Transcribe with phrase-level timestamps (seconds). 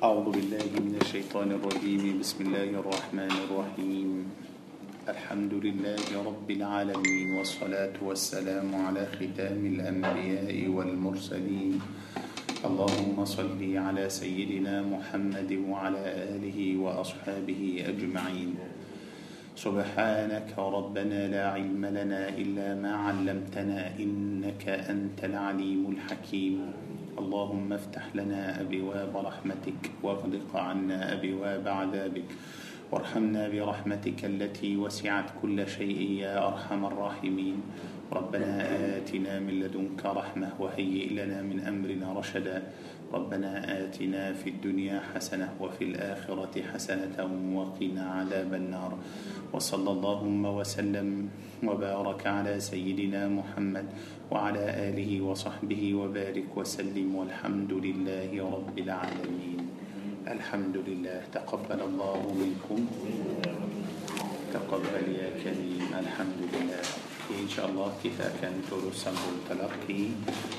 [0.00, 2.24] أعوذ بالله من الشيطان الرجيم.
[2.24, 4.10] بسم الله الرحمن الرحيم.
[5.04, 11.72] الحمد لله رب العالمين والصلاة والسلام على ختام الأنبياء والمرسلين.
[12.64, 18.56] اللهم صل على سيدنا محمد وعلى آله وأصحابه أجمعين.
[19.52, 26.56] سبحانك ربنا لا علم لنا إلا ما علمتنا إنك أنت العليم الحكيم.
[27.20, 32.30] اللهم افتح لنا أبواب رحمتك واغلق عنا أبواب عذابك.
[32.92, 37.62] وارحمنا برحمتك التي وسعت كل شيء يا أرحم الراحمين.
[38.12, 38.52] ربنا
[38.96, 42.62] آتنا من لدنك رحمة وهيئ لنا من أمرنا رشدا.
[43.12, 47.18] ربنا آتنا في الدنيا حسنة وفي الآخرة حسنة
[47.54, 48.98] وقنا عذاب النار.
[49.52, 51.28] وصلى اللهم وسلم
[51.64, 53.86] وبارك على سيدنا محمد
[54.30, 59.60] وعلى آله وصحبه وبارك وسلم والحمد لله رب العالمين.
[60.30, 61.20] الحمد لله.
[61.34, 62.78] تقبل الله منكم.
[64.52, 66.82] تقبل يا كريم الحمد لله.
[67.30, 70.02] إن شاء الله كيف كان ترسم متلقي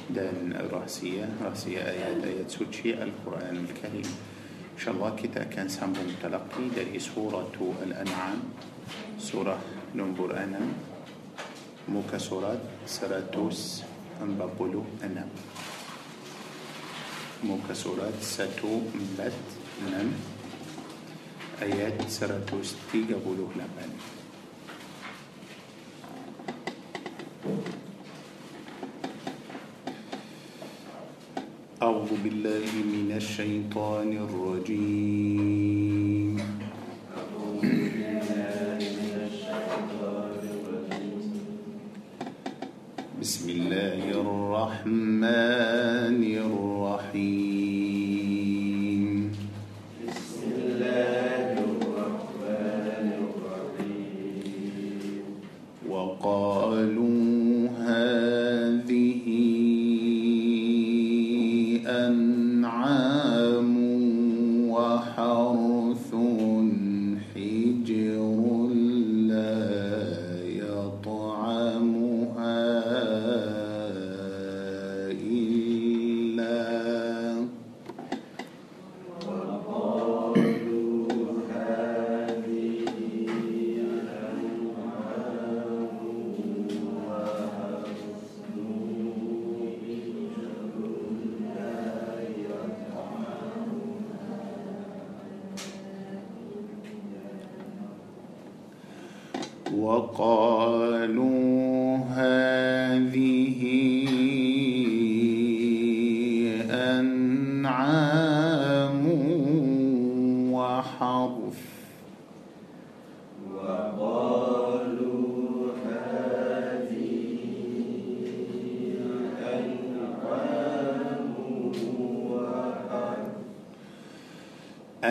[0.09, 4.09] دان الرأسية رأسية آيات آيات سوتشي القرآن الكريم.
[4.75, 7.51] إن شاء الله كيف كان سمبل متلقي دان سورة
[7.83, 8.39] الأنعام.
[9.19, 9.59] سورة
[9.95, 10.61] نمبر أنا.
[11.91, 12.55] موكا سورة.
[12.87, 13.83] سراتوس.
[14.23, 15.27] بقولو أنا.
[17.43, 18.11] موكا سورة.
[18.21, 19.47] ساتو مبت
[19.83, 20.30] نمبر
[21.61, 23.21] ayat 138
[31.81, 36.37] أعوذ بالله من الشيطان الرجيم.
[43.17, 47.60] بسم الله الرحمن الرحيم.
[56.20, 56.69] وقالوا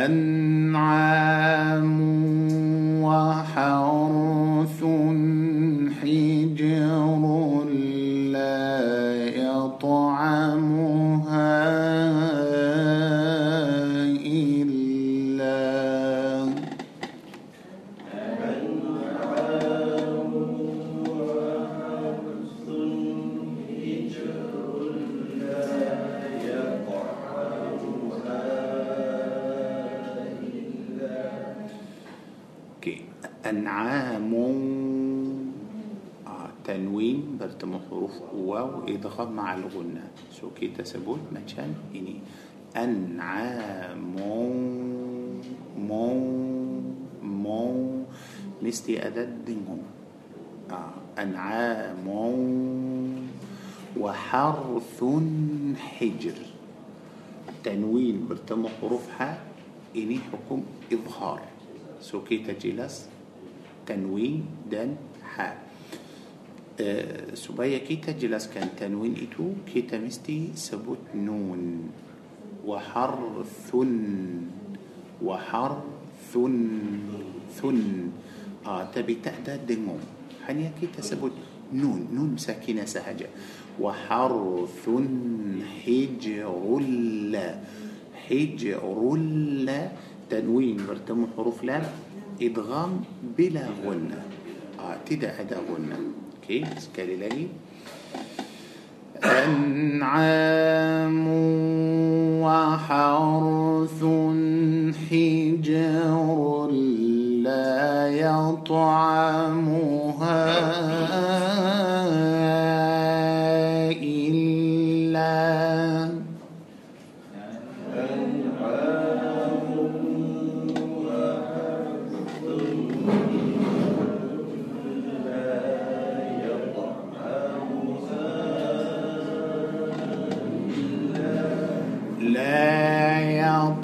[0.07, 0.60] أنعام
[39.07, 42.21] خاب مع الغنة سوكي تسبوت مچان إني
[42.75, 44.53] يعني أنعامو
[45.79, 46.07] مو
[47.23, 48.03] مو
[48.63, 49.83] مستي أدد دنهم
[51.19, 53.13] أنعام آه،
[54.01, 55.05] وحرث
[55.77, 56.39] حجر.
[57.65, 59.39] تنوين برتم حروفها
[59.97, 60.63] إني حكم
[60.93, 61.41] إظهار.
[62.01, 63.09] سوكي تجلس
[63.87, 65.70] تنوين دن حاب
[67.35, 71.91] سبايا كي تجلس كان تنوين إتو كي تمستي سبوت نون
[72.67, 73.77] وحرث
[75.23, 76.35] وحرث
[77.61, 78.11] ثن.
[78.67, 80.01] آه تبي تأدى دنوم
[80.47, 81.33] حنيا كي تسبوت
[81.73, 83.29] نون نون ساكنة سهجة.
[83.81, 84.85] وحرث
[85.85, 86.81] حجر
[87.33, 87.49] لا
[88.29, 88.83] حجر
[89.67, 89.83] لا
[90.31, 91.83] تنوين برتم حروف لا
[92.43, 92.93] إدغام
[93.39, 94.21] بلا غنة.
[94.79, 95.99] آه تدا أدا غنة.
[96.41, 97.49] أوكي سكالي sekali
[99.25, 101.27] أنعام
[102.41, 104.01] وحرث
[105.11, 106.71] حجر
[107.45, 109.21] لا يطعمها.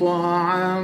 [0.06, 0.75] طعام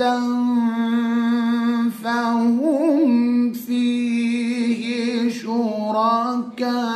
[0.00, 0.56] إنه
[6.56, 6.95] حكيم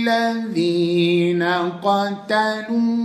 [0.00, 1.42] الذين
[1.82, 2.99] قتلوا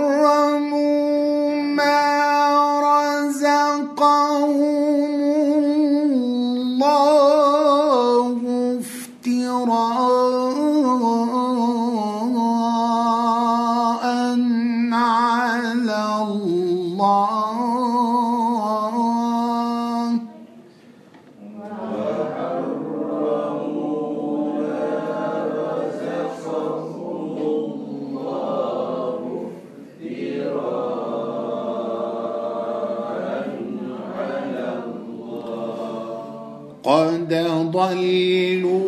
[37.74, 38.84] ضلوا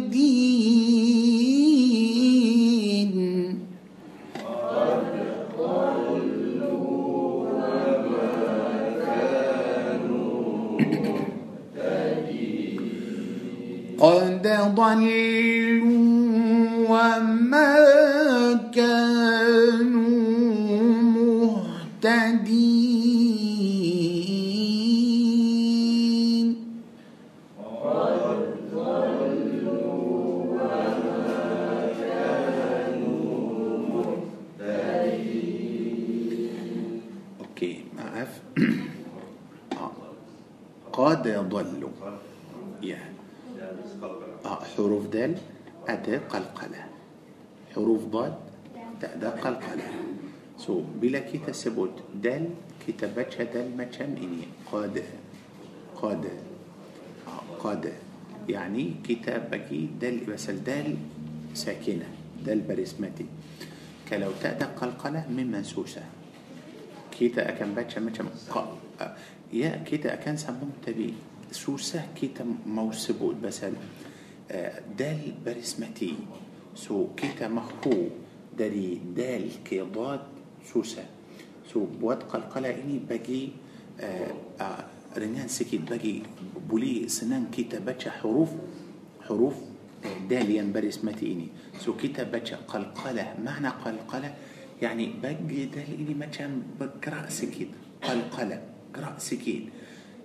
[14.00, 15.94] قد ضلوا
[16.88, 17.74] وما
[18.74, 19.93] كانوا
[46.04, 46.82] تاء قلقلة.
[47.74, 48.34] حروف ضاد
[49.00, 49.88] تاء داء قلقلة.
[50.58, 52.14] سو بلا كيتا سبوت.
[52.14, 52.48] دل
[52.86, 55.02] كيتا باتشا دل ماتشان إني؟ قاد
[55.96, 56.24] قاد
[57.26, 57.92] آه، قاد
[58.48, 60.96] يعني كيتا باكي دل بس الدال
[61.54, 62.06] ساكنة.
[62.44, 63.26] دل بارسماتي
[64.08, 66.04] كلو تاء قلقلة مما آه، سوسة
[67.10, 68.76] كيتا أكن باتشا ماتشان قا
[69.52, 70.70] يا كيتا أكن سمم
[71.50, 73.64] سوسة كيتا موسبوت بس
[74.98, 76.14] دال برسمتي
[76.74, 78.08] سو كيتا مخو
[78.58, 80.20] داري دال كي ضاد
[80.72, 81.04] سوسة.
[81.72, 83.48] سو بوات قلقلة إني باقي
[84.00, 84.84] آه، آه،
[85.18, 86.22] رنان سكيت باقي
[86.70, 88.50] بولي سنان كيتا بچا حروف
[89.26, 89.54] حروف
[90.04, 91.48] آه، داليا برسمتي إني.
[91.78, 94.34] سو كيتا بچا قلقلة معنى قلقلة
[94.82, 97.68] يعني باقي دال إني مچان بقرأ سكيت
[98.02, 98.62] قلقلة
[98.94, 99.62] قرأ سكيت.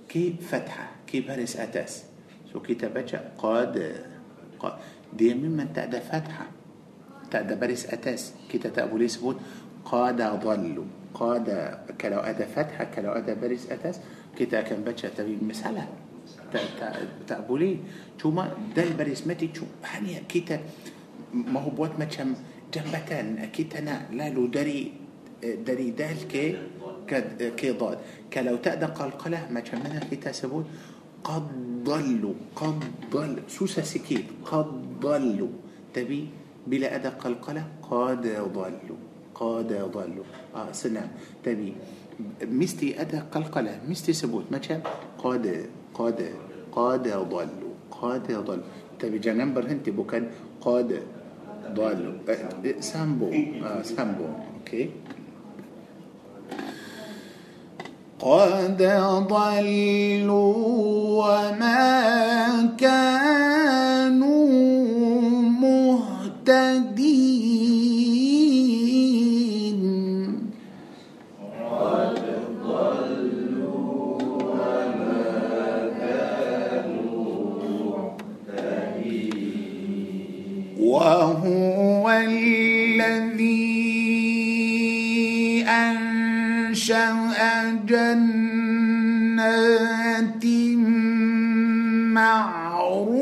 [0.09, 2.03] كي فتحة؟ كي برس أتاس؟
[2.53, 4.05] سو كيتا بچا قاد
[4.59, 4.79] قا
[5.13, 6.45] دي ممن تأدى فتحة.
[7.31, 8.33] تأدى برس أتاس.
[8.53, 9.37] كتا تأبوليس بوت
[9.85, 13.99] قادا ضلوا قادا كلو أدى فاتحة كلو أدى برس أتاس.
[14.37, 15.87] كتا كان بتشا تبي مسألة.
[17.27, 17.77] تأبولي
[18.21, 20.59] شو ما دل برس متي شو هني كتا
[21.33, 22.33] ما هو بوت ما تشم
[22.73, 23.49] جنبتان.
[23.53, 24.91] كتا نا لا لو دري
[25.41, 26.57] دري دال كي
[27.57, 27.97] كي ضاد.
[28.33, 29.47] كلو تأدى قلقلة.
[29.51, 30.31] ما تشمنا منها كتا
[31.23, 31.47] قد
[31.83, 32.79] ضلوا قد
[33.11, 35.53] ضل سوسة سكيت قد ضلوا
[35.93, 36.27] تبي؟
[36.67, 38.99] بلا أدى قلقلة؟ قد ضلوا.
[39.35, 40.27] قد ضلوا.
[40.55, 41.11] آه سنة.
[41.43, 41.73] تبي؟
[42.43, 43.81] مستي أدى قلقلة.
[43.87, 44.51] مستي سبوت.
[44.51, 44.59] ما
[45.23, 45.45] قد
[45.93, 46.19] قد
[46.71, 47.73] قد ضلوا.
[47.91, 48.69] قد ضلوا.
[48.99, 50.29] تبي جنان برهنتي بوكان؟
[50.61, 50.89] قد
[51.73, 52.15] ضلوا.
[52.29, 53.31] آه sambung.
[53.63, 54.27] آه sambung.
[54.59, 54.89] okay.
[58.19, 58.83] قد
[59.29, 60.53] ضلوا
[61.19, 64.49] وما كانوا
[68.69, 69.79] مهتدين
[71.71, 72.19] قد
[72.63, 75.23] ضلوا وما
[75.99, 77.23] كانوا
[78.49, 79.29] مهتدين
[80.79, 81.68] وهم
[87.89, 89.49] جنات
[92.13, 93.17] معروشات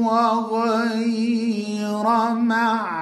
[0.00, 3.00] وغير معروشات.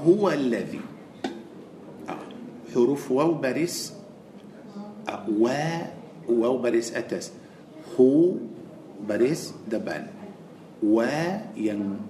[0.00, 0.80] وهو الذي
[2.08, 2.24] ah.
[2.72, 3.92] huruf واو baris
[5.08, 5.28] ah.
[5.28, 5.44] و
[6.28, 7.32] واو baris atas
[8.00, 8.32] هو
[9.04, 10.08] baris depan
[10.80, 11.04] و
[11.56, 12.00] yang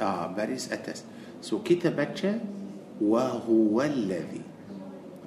[0.00, 1.02] ah baris atas
[1.42, 2.38] so baca
[3.02, 4.42] وهو الذي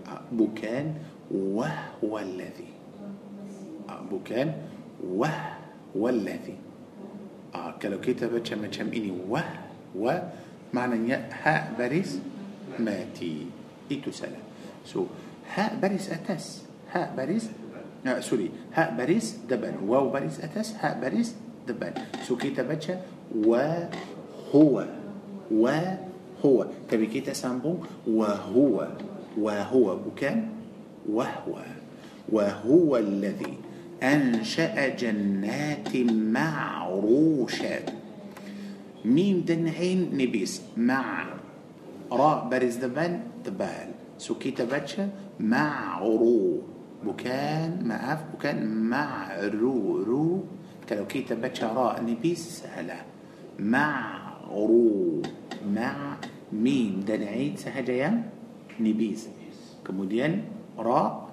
[0.07, 0.23] ah.
[0.31, 0.85] bukan
[1.31, 2.71] وهو الذي
[4.07, 4.47] bukan
[5.03, 6.57] وهو الذي
[7.55, 7.75] ah.
[7.99, 9.47] kita baca macam ini wah
[9.91, 10.15] wa
[10.73, 12.19] maknanya هاء baris
[12.79, 13.45] mati.
[13.91, 14.41] itu salah
[14.85, 15.05] so
[15.55, 16.63] هاء baris atas.
[16.91, 17.49] هاء baris
[18.07, 18.51] ah، sorry.
[18.73, 20.75] هاء baris depan واو baris atas.
[20.79, 21.35] هاء baris
[21.67, 21.93] depan
[22.27, 23.01] so kita baca
[23.35, 24.85] وهو
[25.51, 27.75] وهو tapi كي هو.
[28.07, 28.87] وهو
[31.09, 31.55] و هو.
[32.31, 33.57] و هو الذي
[34.03, 37.89] أنشأ جنات معروشات
[39.05, 40.61] ميم dan عين nipis.
[40.77, 41.33] مع.
[42.11, 43.89] راء baris depan tebal.
[44.17, 45.09] so kita baca
[45.39, 46.61] معرو
[47.03, 50.43] bukan maaf bukan معرو رو.
[50.89, 52.61] kalau kita baca راء nipis.
[52.63, 52.99] salah.
[53.59, 55.21] معرو
[55.75, 56.17] مع
[56.53, 57.55] ميم dan عين.
[57.57, 58.29] sahaja
[58.79, 59.29] nipis.
[59.81, 60.45] kemudian
[60.77, 61.29] راء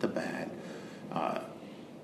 [0.00, 0.48] تبال
[1.12, 1.51] آه.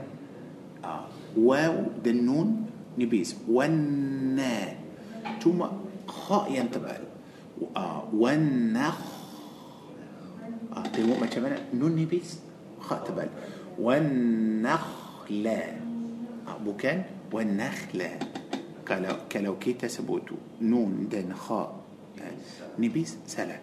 [1.37, 2.65] واو بالنون
[2.97, 4.75] نبيز ونا
[5.43, 5.59] ثم
[6.07, 6.97] خاء ينتبه
[7.75, 8.91] آه، ونا
[10.93, 12.39] تلمو ما تبعنا نون نبيز
[12.79, 13.29] خاء تبعنا
[13.79, 15.63] ونخلا
[16.47, 18.09] أبو آه، كان ونخلا
[18.87, 21.75] كلو كلو كي تسبوتو نون دن خاء
[22.21, 23.57] آه، نبيز سلا.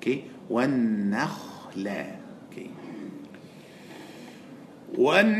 [0.00, 2.06] كي ونخلا
[2.50, 2.70] كي
[4.98, 5.30] ون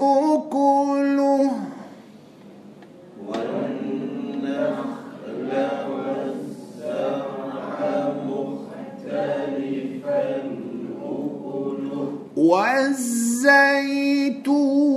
[0.00, 1.50] أكله.
[12.38, 14.87] والزيتون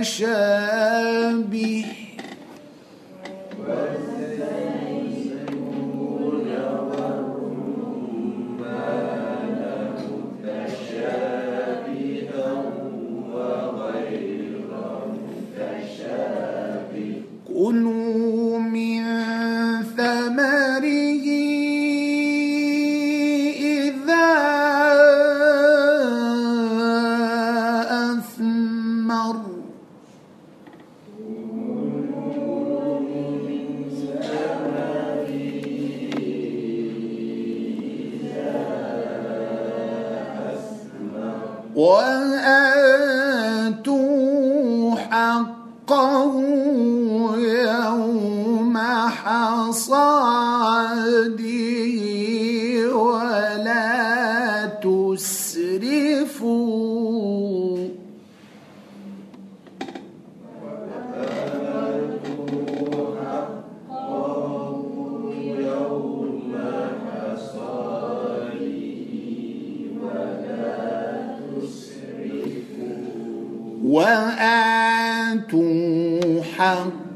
[0.00, 0.59] وغير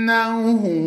[0.07, 0.86] إنه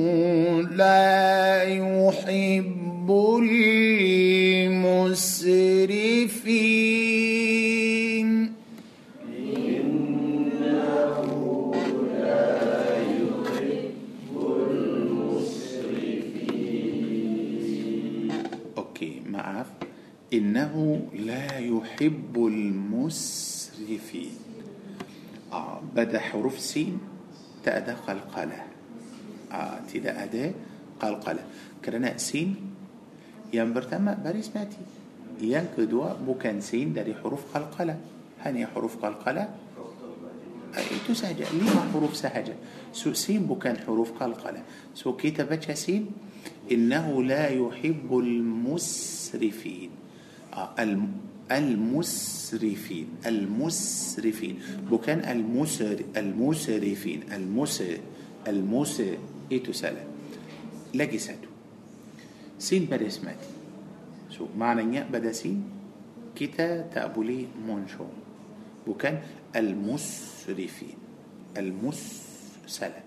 [25.96, 27.00] pada huruf سين
[27.64, 28.60] tak ada قلقلة.
[29.52, 30.52] ah tak ada
[31.00, 31.44] قلقلة.
[31.86, 32.56] kerana سين
[33.54, 34.78] yang pertama baris mati.
[35.42, 37.98] yang kedua bukan سين dari huruf قلقلة.
[38.42, 39.50] هاني huruf قلقلة؟
[40.76, 41.46] ah، itu sahaja.
[41.54, 42.56] lima huruf sahaja؟
[42.94, 44.62] so سين bukan huruf قلقلة.
[44.96, 46.12] so kita baca سين
[46.72, 49.90] إنه لا يحب المسرفين.
[50.54, 51.29] ah الم...
[51.52, 54.60] المسرفين المسرفين.
[54.90, 57.84] bukan المسر المسرفين المس
[58.48, 59.18] المسر
[59.52, 60.04] itu salah
[60.94, 61.20] lagi
[62.60, 63.48] سين baris mati
[64.30, 65.64] so maknanya pada سين؟
[66.36, 68.06] kita tak boleh مونشو
[68.88, 69.20] bukan
[69.56, 70.98] المسرفين
[71.58, 73.04] المسرفين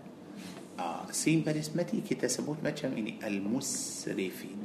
[0.78, 3.26] ah سين baris mati kita sebut macam ini.
[3.26, 4.56] المسرفين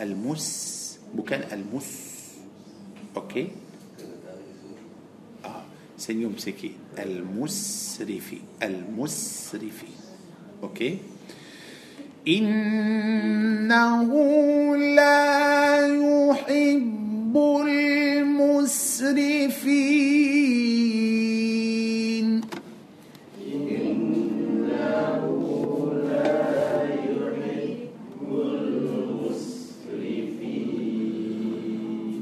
[0.00, 2.17] المس bukan المسرفين
[3.18, 3.48] okay
[5.44, 5.62] ah
[5.98, 9.92] senyum sikit المسرفي المسرفي
[10.62, 10.98] okay
[12.28, 14.10] إنه
[14.76, 17.36] لا يحب
[20.48, 21.27] المسرفين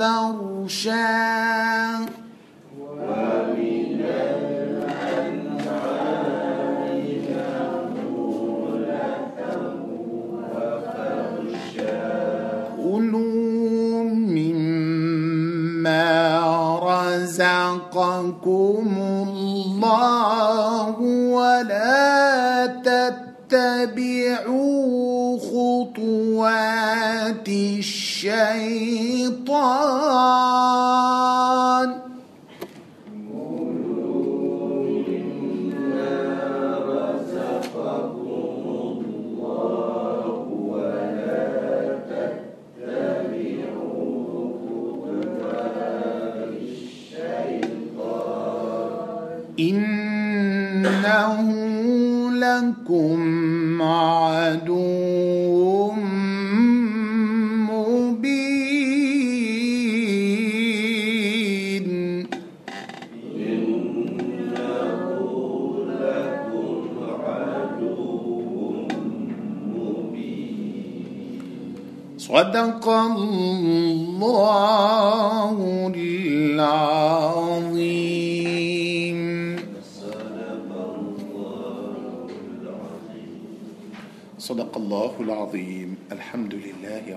[0.00, 1.20] وفرشا
[12.76, 15.20] كلوا مما
[17.20, 18.48] رزقكم
[19.28, 20.96] الله
[21.30, 24.40] ولا تتبعوا
[26.40, 28.40] خطوات الشيطان.
[49.60, 51.40] إنه
[52.32, 54.89] لكم عدو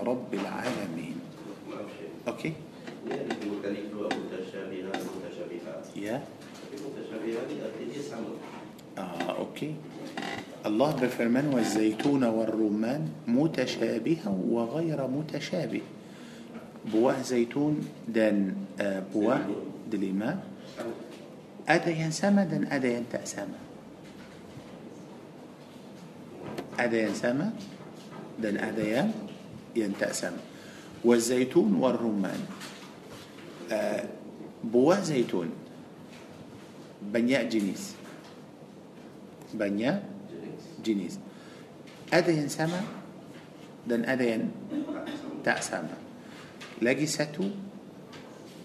[0.04, 1.16] رب العالمين.
[3.04, 5.84] Ada mutasyabihat.
[5.96, 6.16] يا.
[8.98, 9.72] آه أوكي
[10.66, 15.84] الله بفرمان والزيتون والرمان متشابها وغير متشابه.
[16.92, 17.74] بواه زيتون
[18.80, 19.40] آه بواه
[19.92, 20.30] دليما
[21.68, 23.58] أدا ينسمى دان أدا ينتأسمى.
[26.80, 27.46] ada yang sama
[28.40, 29.12] dan ada yang-
[29.76, 30.32] yang tak sama
[31.04, 32.40] والزيتون والرمان.
[33.72, 34.04] ah،
[34.64, 35.50] buah zaitun.
[37.04, 37.94] banyak jenis
[39.54, 40.02] banyak
[40.84, 41.18] jenis
[42.12, 42.80] ada yang sama
[43.86, 44.50] dan ada yang
[45.44, 45.96] tak sama
[46.82, 47.44] lagi satu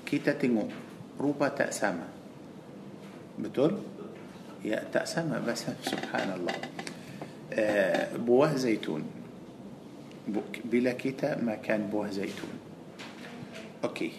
[0.06, 0.72] kita tengok
[1.20, 2.08] rupa tak sama
[3.40, 3.78] betul؟
[4.66, 5.66] ya tak sama بس.
[5.84, 6.56] سبحان الله.
[7.54, 9.19] ah، buah zaitun.
[10.66, 12.54] bila kita makan buah zaitun.
[13.84, 14.12] okay.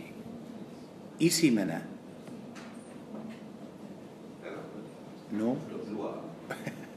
[1.20, 1.82] isi mana.
[5.32, 5.56] no؟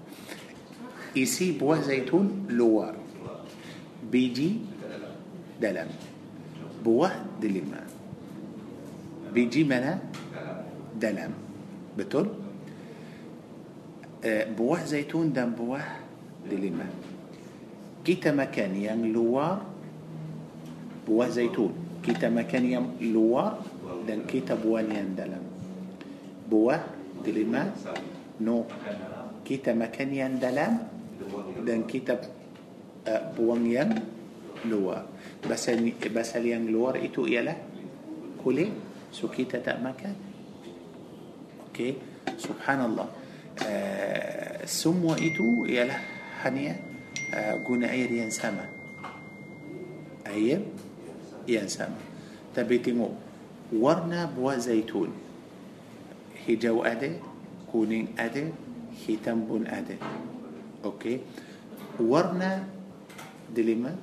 [1.18, 2.96] isi buah zaitun luar.
[4.12, 4.52] biji
[5.62, 5.90] dalam.
[6.84, 7.82] buah دلما
[9.34, 10.00] بيجي منا
[11.00, 11.34] دلم.
[11.98, 12.28] بتول
[14.26, 15.82] آه، بوه زيتون دم بوه
[16.52, 16.88] دلما
[18.04, 19.64] kita makan yang luar
[21.08, 21.72] buah zaitun
[22.04, 23.64] kita makan yang luar
[24.04, 25.44] dan kita buang yang dalam
[26.52, 26.84] buah
[27.24, 27.72] delima
[28.44, 28.68] no
[29.44, 30.94] kita makan yang dalam
[31.64, 32.20] dan kita
[33.08, 33.92] uh, buang yang
[34.68, 35.08] luar.
[35.44, 35.80] Basal,
[36.12, 37.56] basal yang luar itu ialah
[38.40, 38.72] kulit.
[39.12, 40.16] So kita tak makan.
[41.72, 42.00] Okay.
[42.40, 43.08] Subhanallah.
[43.54, 46.00] Uh, semua itu ialah
[46.48, 46.93] hanya uh,
[47.66, 48.66] قونا عير ينسامة
[50.26, 50.62] عير
[51.48, 52.00] ينسامة
[52.56, 53.10] تبيتي مو
[53.74, 55.10] ورنا بوا زيتون.
[56.46, 57.18] هي جو أدي
[57.72, 58.54] كونين أدي
[59.08, 59.98] هي تنبون أدي.
[60.86, 61.20] أوكي؟
[61.98, 62.68] ورنا
[63.56, 63.96] دليما.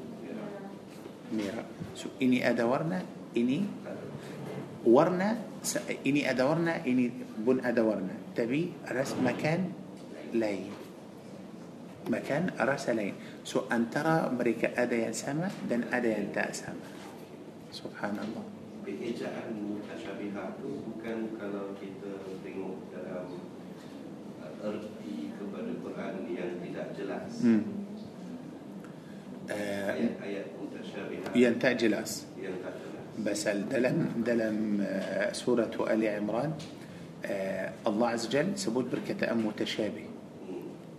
[1.31, 1.63] ميرا.
[1.95, 2.99] سو إني أدورنا
[3.37, 3.59] إني
[4.83, 5.29] ورنا
[5.63, 5.79] س...
[6.03, 7.07] إني أدورنا إني
[7.47, 9.71] بن أدورنا تبي رسم مكان
[10.35, 10.90] لين.
[12.09, 13.45] مكان راس رسلين.
[13.45, 16.81] سو أن ترى مريكا أديا سما دن أديا تا سما.
[17.75, 18.45] سبحان الله
[18.91, 23.39] Ejaan mutasyabihat itu bukan kalau kita tengok dalam
[24.67, 26.99] erti kepada Quran yang tidak
[31.79, 32.27] jelas.
[33.21, 34.59] بس dalam dalam
[35.33, 36.51] سورة آل عمران
[37.87, 40.10] الله عز وجل sebut بركة أم متشابه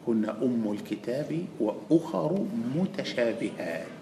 [0.08, 2.32] هن أم الكتاب وأخر
[2.76, 4.02] متشابهات.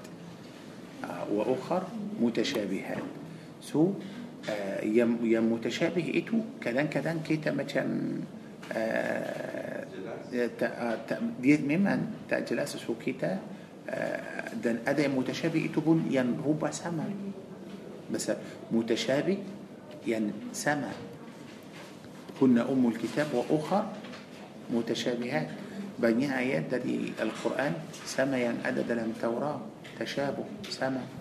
[1.04, 1.84] ah، وأخر
[2.22, 3.06] متشابهات.
[3.62, 3.92] so
[4.50, 8.24] ah، yang متشابه itu kadang kadang kita مثلا
[12.30, 13.42] tak jelas so kita
[13.90, 14.20] uh,
[14.62, 17.10] dan ada yang mutashabih itu pun yang rupa sama
[18.10, 18.26] بس
[18.74, 19.38] متشابه
[20.08, 20.92] يعني سما.
[22.42, 23.86] هن أم الكتاب وأخر
[24.74, 25.50] متشابهات.
[26.00, 27.76] Banyak ayat dari Al-Quran
[28.08, 29.60] sama yang ada dalam Taurat
[30.00, 31.20] tashabuh sama sama.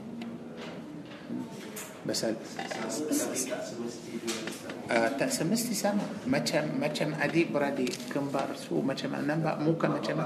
[4.86, 10.16] uh, tak semesti sama macam macam adik beradik kembar so macam nampak muka macam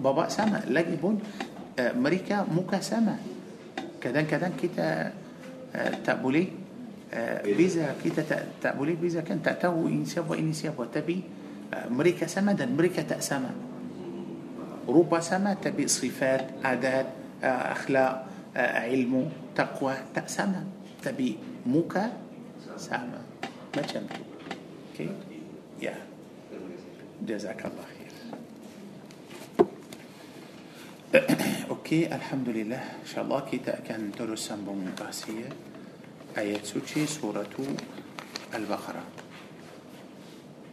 [0.00, 1.20] bapa sama lagi pun
[1.76, 3.20] uh, mereka muka sama
[4.00, 5.12] kadang-kadang kita
[5.76, 6.48] uh, tak boleh
[7.12, 11.16] uh, beza kita tak tak boleh beza kan tak tahu ini siapa ini siapa tapi
[11.20, 11.37] uh,
[11.92, 13.52] mereka sama dan mereka tak sama
[14.88, 17.12] rupa sama tapi sifat adat
[17.44, 18.24] uh, akhlak
[18.56, 20.64] uh, ilmu taqwa tak sama
[21.04, 21.36] tapi
[21.68, 22.08] muka
[22.80, 23.20] sama
[23.76, 24.22] macam tu
[24.94, 25.12] okey
[25.76, 25.94] ya
[27.20, 28.14] jazakallah khair
[31.68, 35.52] okey alhamdulillah insyaallah kita akan terus sambung rahsia
[36.32, 37.44] ayat suci surah
[38.56, 39.27] al-baqarah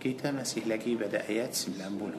[0.06, 2.14] kita masih lagi pada ayat 90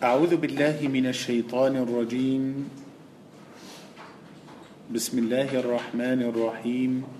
[0.00, 2.44] أعوذ بالله من الشيطان الرجيم.
[4.92, 7.19] بسم الله الرحمن الرحيم.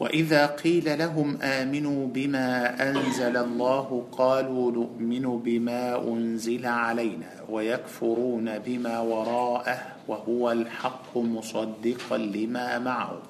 [0.00, 9.78] وإذا قيل لهم آمنوا بما أنزل الله قالوا نؤمن بما أنزل علينا ويكفرون بما وراءه
[10.08, 13.22] وهو الحق مصدقا لما معه.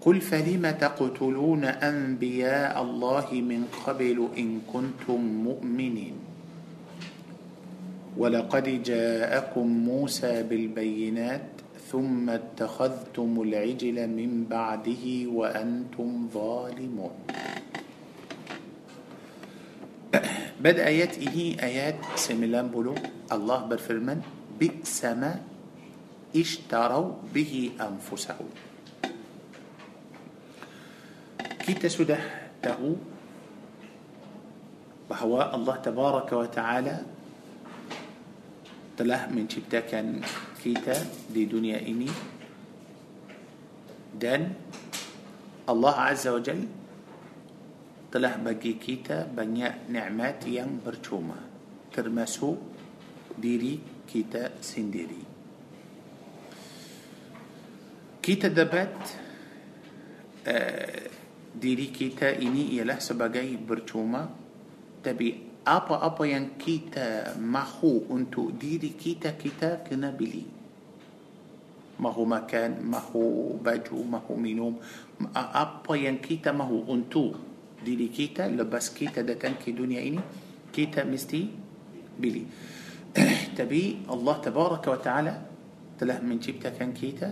[0.00, 6.14] قل فلم تقتلون أنبياء الله من قبل إن كنتم مؤمنين؟
[8.16, 11.59] ولقد جاءكم موسى بالبينات
[11.90, 17.16] ثم اتخذتم العجل من بعده وأنتم ظالمون.
[20.62, 22.94] بدأ آياته آيات سملان بلو
[23.32, 24.18] الله برفرمن
[24.54, 25.42] بئس ما
[26.30, 28.70] اشتروا به أنفسهم.
[31.70, 32.22] kita sudah
[32.58, 32.98] tahu
[35.06, 36.96] bahawa Allah Tabaraka wa Ta'ala
[38.98, 40.22] telah menciptakan
[40.60, 40.94] kita
[41.32, 42.08] di dunia ini.
[44.12, 44.52] Dan
[45.64, 46.60] Allah Azza wa Jal
[48.12, 51.38] telah bagi kita banyak nikmat yang percuma
[51.94, 52.58] termasuk
[53.38, 55.22] diri kita sendiri.
[58.20, 58.90] Kita dapat
[60.44, 61.02] uh,
[61.50, 64.28] diri kita ini ialah sebagai percuma
[65.00, 70.44] tapi apa-apa yang kita mahu untuk diri kita kita kena beli.
[72.00, 74.72] Mahu makan mahu baju mahu minum
[75.36, 77.36] apa yang kita mahu untuk
[77.76, 80.20] diri kita lepas kita datang ke dunia ini
[80.72, 81.40] kita mesti
[82.16, 82.44] beli.
[83.58, 85.34] Tapi Allah tabaraka wa ta'ala
[86.00, 87.28] telah menciptakan kita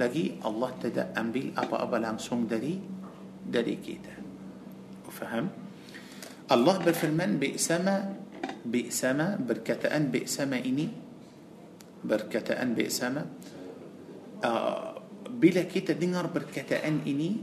[0.00, 2.80] lagi Allah tidak ambil apa-apa langsung dari
[3.44, 4.14] dari kita.
[5.10, 5.59] Faham
[6.50, 8.10] Allah berfirman bi'sama
[8.66, 10.90] bi'sama berkataan bi'sama ini
[12.02, 13.22] berkataan bi'sama
[14.42, 14.98] uh,
[15.30, 17.38] bila kita dengar berkataan ini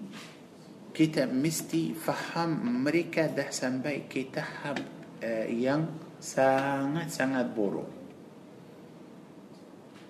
[0.92, 4.76] kita mesti faham mereka dah sampai ke tahap
[5.24, 5.88] uh, yang
[6.20, 7.88] sangat-sangat buruk.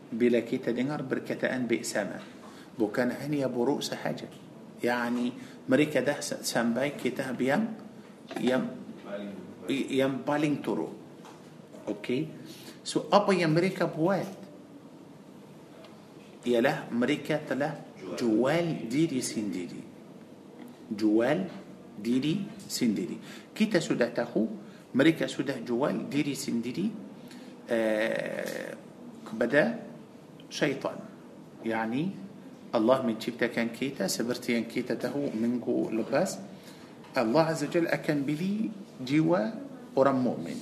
[0.09, 2.17] Bila kita dengar berkataan bi'sama
[2.73, 4.25] bukan hanya buruk sahaja.
[4.81, 5.37] Yani
[5.69, 7.77] mereka dah sampai ke tahap yang
[8.41, 8.86] yang
[9.69, 10.93] yang paling teruk.
[11.87, 12.27] Okey.
[12.83, 14.27] So apa yang mereka buat
[16.47, 17.75] ialah mereka telah
[18.15, 19.81] jual diri sendiri.
[20.87, 21.37] Jual
[21.99, 23.19] diri sendiri.
[23.51, 24.43] Kita sudah tahu
[24.95, 26.87] mereka sudah jual diri sendiri
[27.67, 28.67] uh,
[29.27, 29.61] kepada
[30.47, 30.95] syaitan.
[31.67, 32.27] Yani
[32.71, 36.39] Allah menciptakan kita seperti yang kita tahu minggu lepas
[37.17, 38.69] Allah Azza Jal akan beli
[39.01, 39.41] jiwa
[39.97, 40.59] orang mukmin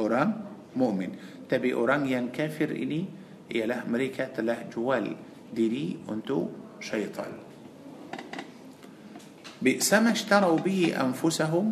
[0.00, 0.28] orang
[0.76, 3.06] mukmin tapi orang yang kafir ini
[3.48, 5.14] ialah mereka telah jual
[5.52, 7.46] diri untuk syaitan
[9.56, 11.66] بئس ما اشتروا به أنفسهم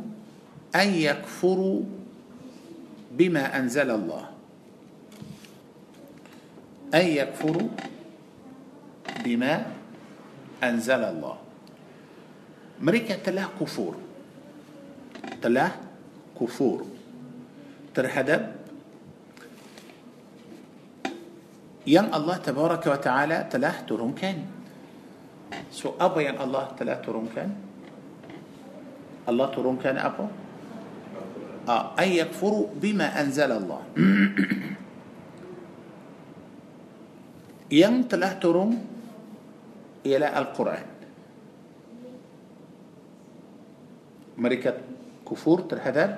[0.73, 1.81] أن يكفروا
[3.13, 4.25] بما أنزل الله
[6.95, 7.69] أن يكفروا
[9.25, 9.55] بما
[10.65, 11.37] أنزل الله
[12.75, 13.95] mereka telah kufur
[15.45, 15.77] telah
[16.33, 16.89] kufur
[17.93, 18.65] terhadap
[21.85, 24.41] yang Allah tabaraka wa ta'ala telah turunkan
[25.69, 27.53] so apa yang Allah telah turunkan
[29.29, 30.25] Allah turunkan apa
[31.69, 33.85] ah, ay yakfuru bima anzal Allah
[37.85, 38.81] yang telah turun
[40.09, 40.87] ialah Al-Quran
[44.41, 44.94] mereka
[45.31, 46.11] كفور ترهدر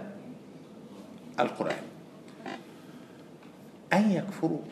[1.40, 1.82] القرآن.
[3.92, 4.62] أن يكفروا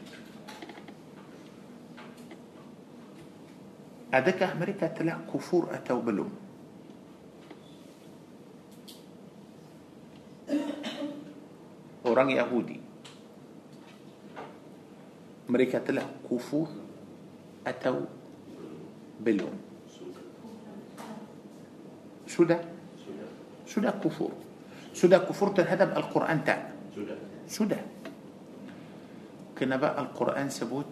[4.14, 6.32] أدك أمريكا تلا كفور أتو بلوم.
[12.06, 12.80] أوران يهودي.
[15.50, 16.68] أمريكا تلا كفور
[17.66, 18.00] أتو
[19.20, 19.56] بلوم.
[22.26, 22.73] sudah
[23.74, 24.30] sudah kufur.
[24.94, 26.70] sudah kufur terhadap القرآن tak.
[27.50, 27.80] sudah
[29.58, 30.86] بقى القرآن sebut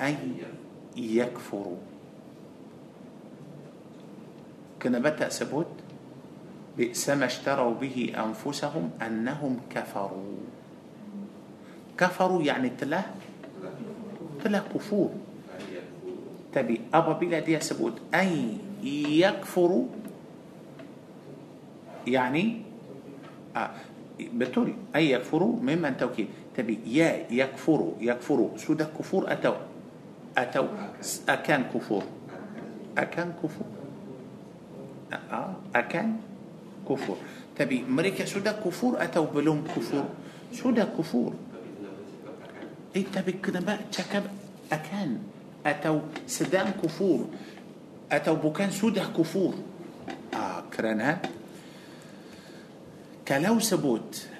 [0.00, 0.36] أن
[0.96, 1.80] يكفروا
[4.82, 5.72] kenapa sebut
[6.76, 10.36] بئس ما اشتروا به أنفسهم أنهم كفروا.
[11.98, 13.04] كفروا يعني telah
[14.44, 15.10] telah kufur.
[16.52, 19.86] tapi apabila disebut أن يكفروا
[22.06, 22.62] يعني
[23.56, 23.70] ah
[24.20, 26.28] betul أن يكفروا مما توكيد.
[26.56, 29.54] tapi yang يكفروا يكفروا sudah kufur atau
[30.38, 30.66] atau
[31.28, 32.02] akan kufur.
[32.98, 33.66] akan kufur.
[35.32, 36.16] ah akan
[36.88, 37.16] kufur.
[37.58, 40.04] tapi mereka sudah kufur atau belum kufur.
[40.52, 41.32] sudah kufur.
[42.96, 44.22] إيه تبي كده ما تكب
[44.72, 45.18] أكان
[45.66, 47.26] أتو سدام كفور.
[48.12, 49.54] أتو بكان سودة كفور.
[50.34, 51.22] آه كرنها.
[53.24, 54.30] Kalau sebut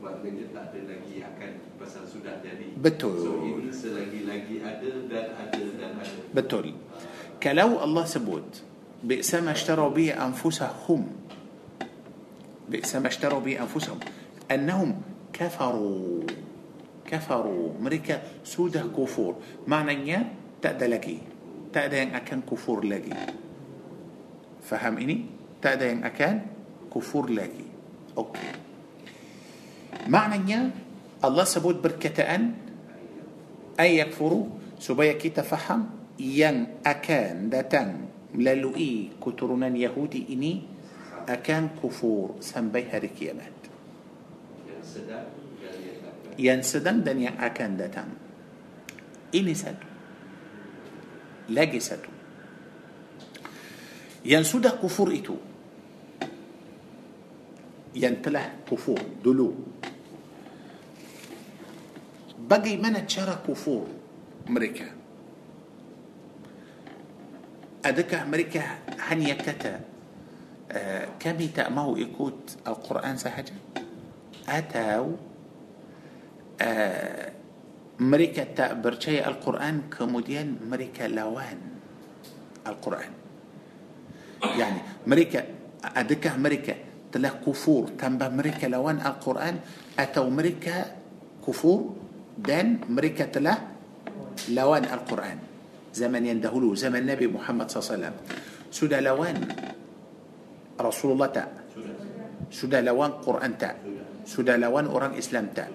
[0.00, 3.18] maknanya tak ada lagi akan pasal sudah jadi Betul.
[3.20, 6.72] so ini selagi-lagi ada dan ada dan ada betul
[7.36, 8.70] kalau Allah sebut
[9.00, 11.00] بئس ما اشتروا به أنفسهم
[12.68, 13.98] بئس ما اشتروا به أنفسهم
[14.50, 14.90] أنهم
[15.32, 16.22] كفروا
[17.08, 20.16] كفروا mereka sudah kufur makna
[20.62, 21.18] tak ada lagi
[21.72, 23.16] tak ada yang akan kufur lagi
[24.60, 26.46] faham ini tak ada yang
[26.94, 27.68] akan kufur
[28.18, 28.50] lagi
[30.08, 30.50] okey.
[30.50, 30.70] maknanya
[31.24, 34.46] Allah sebut perkataan أن يكفروا
[34.80, 35.86] supaya kita faham
[36.20, 40.62] yang akan datang lalu keturunan Yahudi ini
[41.28, 43.60] akan kufur sampai hari kiamat.
[46.38, 48.08] yang sedang dan yang akan datang
[49.34, 49.76] ini sudah
[51.48, 52.04] lagi sudah
[54.24, 55.36] yang sudah kufur itu.
[57.94, 59.54] yang telah kufur
[62.38, 63.84] dulu bagaimana cara kufur
[64.48, 64.86] أمريكا.
[67.84, 68.62] أدك أمريكا
[68.98, 69.80] هن يكتا
[70.72, 73.52] آه، كم تأمو يكوت القرآن سحجة
[74.48, 75.16] أتاو
[76.60, 77.32] آه،
[78.00, 81.58] أمريكا تأبرشي القرآن كمدين أمريكا لوان
[82.66, 83.12] القرآن.
[84.58, 85.44] يعني أمريكا
[85.84, 86.74] أدك أمريكا
[87.10, 89.58] telah kufur tanpa mereka lawan Al-Quran
[89.98, 90.86] atau mereka
[91.42, 91.94] kufur
[92.38, 93.58] dan mereka telah
[94.54, 95.38] lawan Al-Quran.
[95.90, 98.14] Zaman yang dahulu zaman Nabi Muhammad SAW
[98.70, 99.34] sudah lawan
[100.80, 101.48] Rasulullah tak?
[102.50, 102.80] Sudah.
[102.82, 103.74] Lawan Quran tak?
[104.24, 104.56] Sudah.
[104.56, 105.68] Lawan orang Islam tak?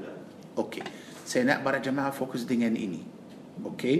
[0.58, 0.84] Okey.
[1.26, 3.02] Saya nak para jemaah fokus dengan ini.
[3.64, 3.98] Okey.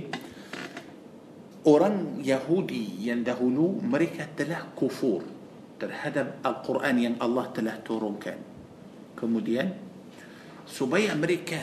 [1.66, 5.35] Orang Yahudi yang dahulu mereka telah kufur
[5.86, 8.42] terhadap Al-Quran yang Allah telah turunkan.
[9.14, 9.70] Kemudian
[10.66, 11.62] supaya mereka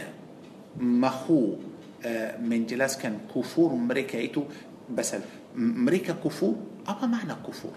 [0.79, 1.59] mahu
[2.07, 4.47] uh, menjelaskan kufur mereka itu
[4.87, 5.27] pasal
[5.59, 6.55] m- mereka kufur
[6.87, 7.75] apa makna kufur?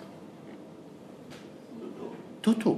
[2.46, 2.78] Tutup.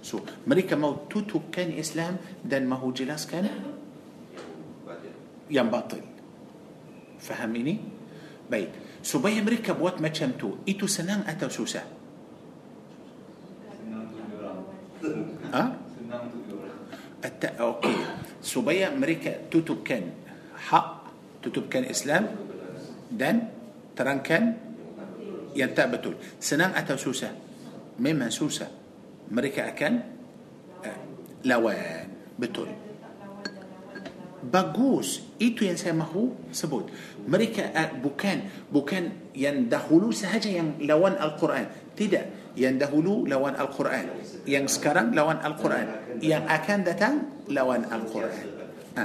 [0.00, 3.52] So mereka mau tutupkan Islam dan mahu jelaskan
[5.52, 6.00] yang batil.
[7.20, 7.76] Faham ini?
[8.48, 8.98] Baik.
[9.04, 12.01] Supaya mereka buat macam tu, itu senang atau susah?
[15.52, 15.64] Ha?
[15.76, 16.80] Senang untuk diorang
[17.22, 17.96] At- Okey.
[18.42, 20.10] Supaya mereka tutupkan
[20.72, 20.86] hak,
[21.44, 22.26] tutupkan Islam
[23.12, 23.52] dan
[23.94, 24.58] terangkan
[25.52, 26.16] yang tak betul.
[26.40, 27.30] Senang atau susah?
[28.00, 28.66] Memang susah.
[29.28, 29.92] Mereka akan
[30.82, 30.98] uh,
[31.46, 32.08] lawan.
[32.40, 32.72] Betul.
[34.42, 35.22] Bagus.
[35.38, 36.90] Itu yang saya mahu sebut.
[37.28, 41.70] Mereka uh, bukan bukan yang dahulu sahaja yang lawan Al-Quran.
[41.94, 42.41] Tidak.
[42.52, 44.12] Yang dahulu lawan Al-Quran.
[44.44, 46.18] Yang sekarang lawan Al-Quran.
[46.20, 47.14] Yang akan datang
[47.48, 48.44] lawan Al-Quran.
[48.96, 49.04] Ha.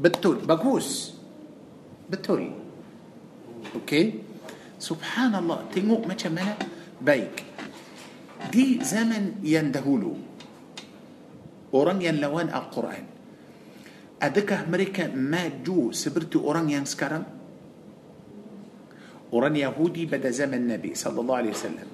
[0.00, 1.18] Betul, bagus.
[2.06, 2.54] Betul.
[3.76, 4.22] Okey.
[4.80, 6.56] Subhanallah, tengok macam mana
[7.02, 7.44] baik.
[8.48, 10.16] Di zaman yang dahulu
[11.76, 13.20] orang yang lawan Al-Quran
[14.20, 17.24] adakah mereka maju seperti orang yang sekarang?
[19.30, 21.90] Orang Yahudi pada zaman Nabi sallallahu alaihi wasallam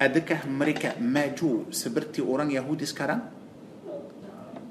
[0.00, 3.20] adakah mereka maju seperti orang Yahudi sekarang?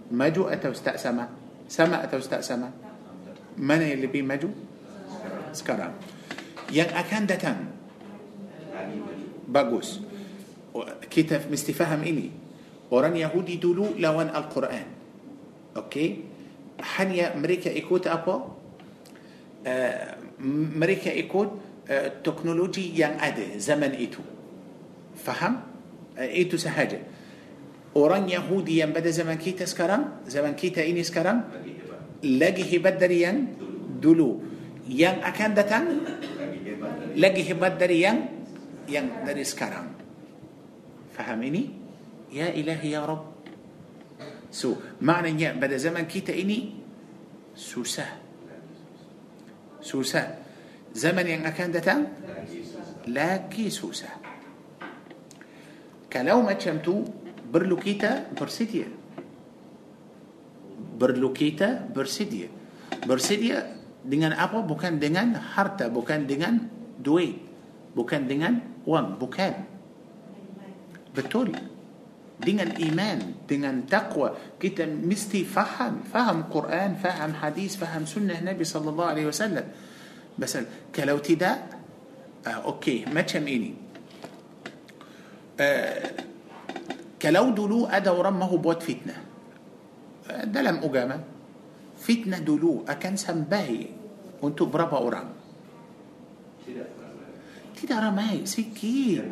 [0.09, 1.29] Maju atau tak sama?
[1.69, 2.73] Sama atau tak sama?
[3.53, 4.49] Mana yang lebih maju?
[5.53, 5.93] Sekarang.
[6.73, 7.57] Yang akan datang
[9.45, 10.01] bagus.
[11.05, 12.33] Kita mesti faham ini.
[12.89, 14.87] Orang Yahudi dulu lawan Al-Quran.
[15.77, 16.25] Okey?
[16.97, 18.57] Hanya mereka ikut apa?
[19.59, 20.09] Uh,
[20.73, 21.68] mereka ikut uh,
[22.21, 24.21] teknologi yang ada zaman itu.
[25.17, 25.65] Faham?
[26.13, 27.01] Uh, itu sahaja.
[27.97, 31.49] Orang Yahudi yang pada zaman kita sekarang, zaman kita ini sekarang,
[32.21, 33.37] lagi hebat dari yang
[33.97, 34.45] dulu.
[34.89, 35.83] Yang akan datang
[37.17, 38.17] lagi hebat dari yang
[38.89, 39.93] yang dari sekarang.
[41.13, 41.69] Faham ini?
[42.29, 43.37] Ya ilahi ya Rabb.
[44.49, 46.73] So, maknanya pada zaman kita ini
[47.53, 48.17] susah.
[49.81, 50.48] Susah.
[50.93, 51.99] Zaman yang akan datang
[53.09, 54.13] lagi susah.
[56.09, 57.05] Kalau macam tu
[57.49, 58.89] perlu kita bersedia.
[60.99, 62.49] Perlu kita bersedia.
[63.05, 64.65] Bersedia dengan apa?
[64.65, 66.65] Bukan dengan harta, bukan dengan
[66.97, 67.37] duit,
[67.93, 69.53] bukan dengan wang, bukan.
[71.13, 71.53] Betul.
[72.39, 79.11] Dengan iman, dengan taqwa, kita mesti faham, faham Quran, faham hadis, faham sunnah Nabi sallallahu
[79.11, 79.67] alaihi wasallam.
[80.39, 80.65] مثلا
[80.95, 81.51] كلو تدا
[82.47, 83.73] آه أوكي ما تشم اني إيه
[85.59, 86.11] آه
[87.21, 89.15] كلو دلو ادور ما هو بوت فتنة.
[90.29, 91.19] آه، ده لم أجامة.
[91.99, 93.85] فتنة دلو أكن سمباهي
[94.41, 95.29] وانتو برابا أورام.
[97.75, 99.23] تدا رماي سكي.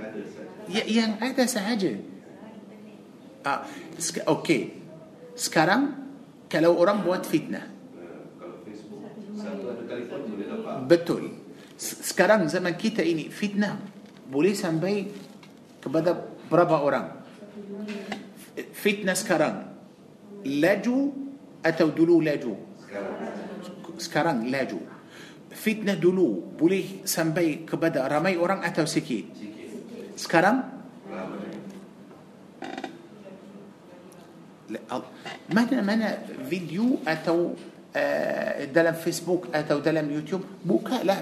[0.69, 1.95] يعني هذا سهجة
[3.47, 3.61] آه
[4.27, 4.69] أوكي.
[5.35, 5.83] سكرم
[6.51, 7.76] كلو أورام بوت فتنة.
[10.87, 11.35] Betul.
[11.77, 13.77] Sekarang zaman kita ini fitnah
[14.25, 15.11] boleh sampai
[15.77, 16.17] kepada
[16.49, 17.07] berapa orang?
[18.73, 19.77] Fitnah sekarang
[20.47, 20.97] laju
[21.61, 22.57] atau dulu laju?
[24.01, 24.79] Sekarang laju.
[25.53, 29.25] Fitnah dulu boleh sampai kepada ramai orang atau sikit?
[30.17, 30.77] Sekarang
[35.47, 36.09] mana mana
[36.43, 37.76] video atau uh,
[38.71, 41.17] dalam Facebook atau dalam YouTube bukalah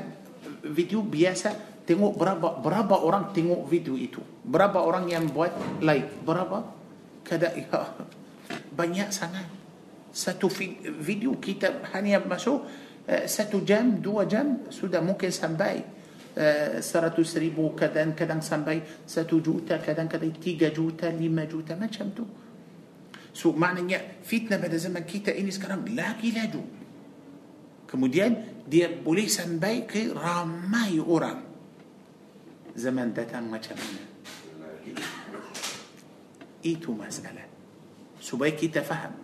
[0.66, 4.20] video biasa tengok berapa berapa orang tengok video itu.
[4.42, 5.54] Berapa orang yang buat
[5.86, 6.66] like berapa?
[7.22, 7.94] Kada ya,
[8.74, 9.46] banyak sangat.
[10.16, 12.66] Satu vi- video kita hanya masuk
[13.06, 15.74] uh, satu jam dua jam sudah mungkin sampai
[16.34, 22.26] uh, seratus ribu kadang-kadang sampai satu juta kadang-kadang tiga juta lima juta macam tu
[23.36, 26.64] So maknanya fitnah pada zaman kita ini sekarang lagi laju.
[27.84, 31.44] Kemudian dia boleh sampai ke ramai orang.
[32.80, 34.04] Zaman datang macam mana?
[36.64, 37.44] Itu masalah.
[38.24, 39.20] Supaya kita faham.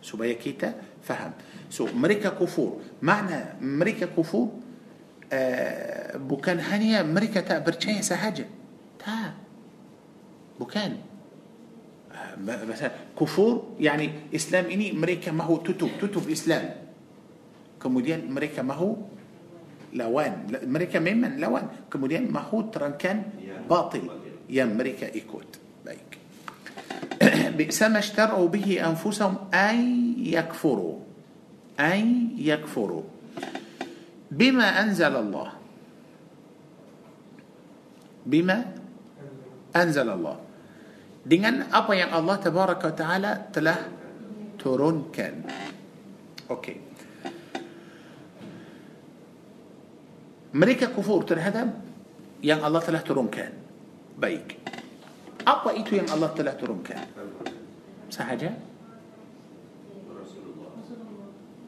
[0.00, 0.72] Supaya kita
[1.04, 1.36] faham.
[1.68, 2.80] So mereka kufur.
[3.04, 4.56] Makna mereka kufur
[5.28, 8.48] uh, bukan hanya mereka tak percaya sahaja.
[8.96, 9.36] Tak.
[10.56, 11.07] Bukan.
[12.42, 16.64] مثلا كفور يعني إسلام إني مريكا ما هو تتوب تتوب إسلام.
[17.78, 18.98] kemudian mereka mahu
[19.94, 23.62] lawan mereka memang lawan kemudian mahu terangkan Ya.
[23.62, 24.10] batil
[24.50, 25.46] yang mereka ikut
[25.86, 26.18] baik
[27.58, 29.78] بئس ما اشتروا به أنفسهم أن
[30.22, 30.96] يكفروا.
[31.80, 33.04] أن يكفروا.
[34.30, 35.48] بما أنزل الله.
[38.26, 38.58] بما
[39.76, 40.36] أنزل الله.
[41.28, 43.78] Dengan apa yang Allah tabaraka wa taala telah
[44.56, 45.44] turunkan.
[46.48, 46.76] Okey.
[50.56, 51.68] Mereka kufur terhadap
[52.40, 53.52] yang Allah telah turunkan.
[54.16, 54.56] Baik.
[55.44, 57.04] Apa itu yang Allah telah turunkan?
[58.08, 58.56] Sahaja?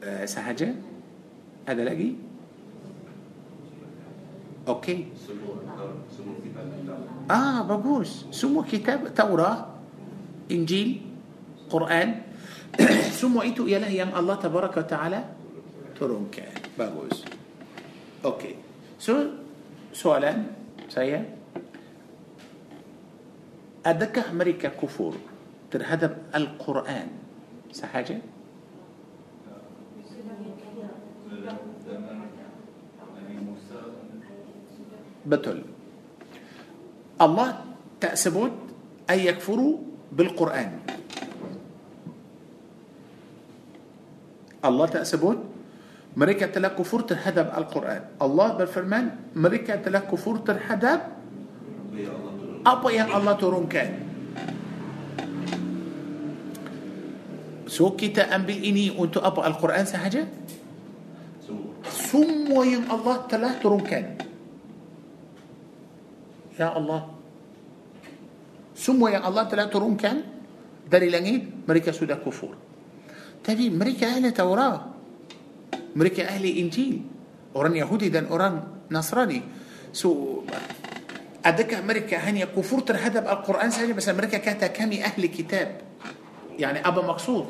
[0.01, 0.73] Uh, sahaja?
[1.69, 2.17] Ada lagi?
[4.67, 5.05] okey
[7.31, 9.57] آه bagus semua kitab Taurat
[10.51, 11.01] Injil
[11.69, 12.21] Quran
[13.19, 15.21] semua itu Allah yang الله تبارك وتعالى
[15.99, 16.35] turunkan
[16.77, 17.25] bagus
[18.25, 18.55] okey
[18.99, 19.15] so
[19.93, 20.33] soalan
[20.89, 21.25] saya
[23.85, 25.15] adakah mereka kufur
[25.71, 27.07] ترهدب القران
[27.71, 28.17] سحاجه
[35.25, 35.61] بتل.
[37.21, 37.49] الله
[38.01, 38.53] تأسبوت
[39.09, 39.73] أن يكفروا
[40.11, 40.69] بالقرآن.
[44.65, 45.39] الله تأسبوت
[46.17, 48.01] مريكا تلك كفر ترهدب القرآن.
[48.21, 49.05] الله بالفرمان
[49.37, 50.99] مريكا تلك كفر ترهدب
[52.61, 53.91] أبا يا الله ترون كان.
[57.71, 60.23] سو كتا إني أنت أبا القرآن سهجة؟
[61.87, 62.59] سمو.
[62.65, 64.05] يا الله تلك ترون كان.
[66.61, 67.09] Ya Allah.
[68.77, 70.21] Semua yang Allah telah turunkan
[70.85, 72.53] dari langit mereka sudah kufur.
[73.41, 74.93] Tapi mereka ahli Taurat.
[75.97, 77.01] Mereka ahli Injil.
[77.57, 79.41] Orang Yahudi dan orang Nasrani.
[79.89, 80.45] So
[81.41, 85.81] adakah mereka hanya kufur terhadap Al-Quran saja Pasal mereka kata kami ahli kitab
[86.61, 87.43] Yani apa maksud.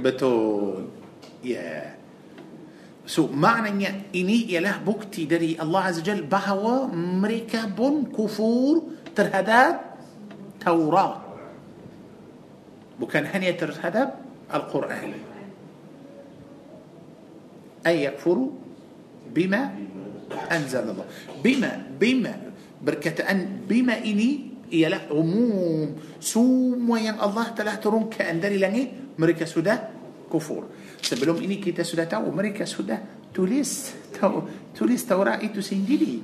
[0.00, 0.88] Betul.
[1.44, 1.99] Ya.
[3.10, 9.98] So maknanya ini ialah bukti dari Allah Azza Jal bahawa mereka pun kufur terhadap
[10.62, 11.18] Taurat.
[13.02, 14.14] Bukan hanya terhadap
[14.46, 15.18] Al-Quran.
[17.82, 18.54] Ay yakfuru
[19.26, 19.74] bima
[20.46, 21.10] anzal Allah.
[21.42, 22.38] Bima, bima.
[22.78, 25.98] Berkataan bima ini ialah umum.
[26.22, 29.90] Semua yang Allah telah turunkan dari langit, mereka sudah
[30.30, 30.70] kufur.
[31.00, 33.00] Sebelum ini kita sudah tahu mereka sudah
[33.32, 34.44] tulis tahu,
[34.76, 36.20] tulis Taurat itu sendiri.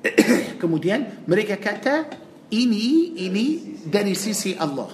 [0.62, 2.08] Kemudian mereka kata
[2.54, 4.88] ini ini dari sisi Allah.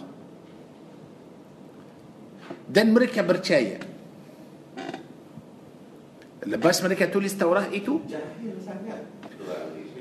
[2.66, 3.78] Dan mereka percaya.
[6.46, 8.02] Lepas mereka tulis Taurat itu,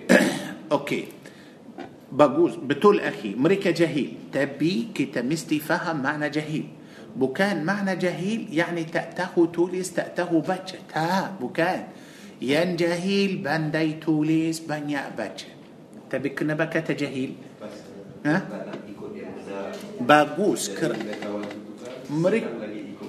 [0.81, 1.03] okey.
[2.15, 3.35] Bagus, betul akhi.
[3.35, 4.31] Mereka jahil.
[4.31, 6.84] Tapi kita mesti faham makna jahil.
[7.15, 10.79] بكان معنى جهيل يعني تأتهو توليس تأتهو بجة.
[10.93, 11.83] تا بكان.
[12.41, 15.47] ين جهيل بندي توليس بنيا بجة.
[16.09, 17.33] تبكنا بكة جهيل؟
[18.25, 18.41] ها؟
[20.01, 20.95] باقوس كر
[22.09, 22.47] مريك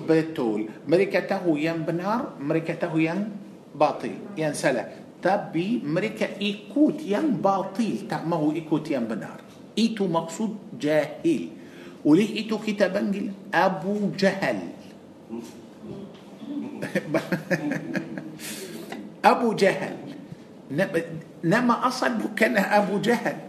[0.08, 0.68] بتول.
[0.88, 3.30] مريكة تهو ين بنار مريكة تهو ين
[3.74, 4.14] باطل.
[4.38, 4.86] ين سلا.
[5.22, 8.06] تبي مريكة إيكوت ين باطل.
[8.10, 9.40] تأمه إيكوت ين بنار.
[9.78, 11.50] إيتو مقصود جاهيل
[12.86, 14.70] panggil Abu Jahal
[19.26, 19.98] Abu Jahal
[20.70, 20.98] nama,
[21.42, 23.42] nama asal bukan Abu Jahal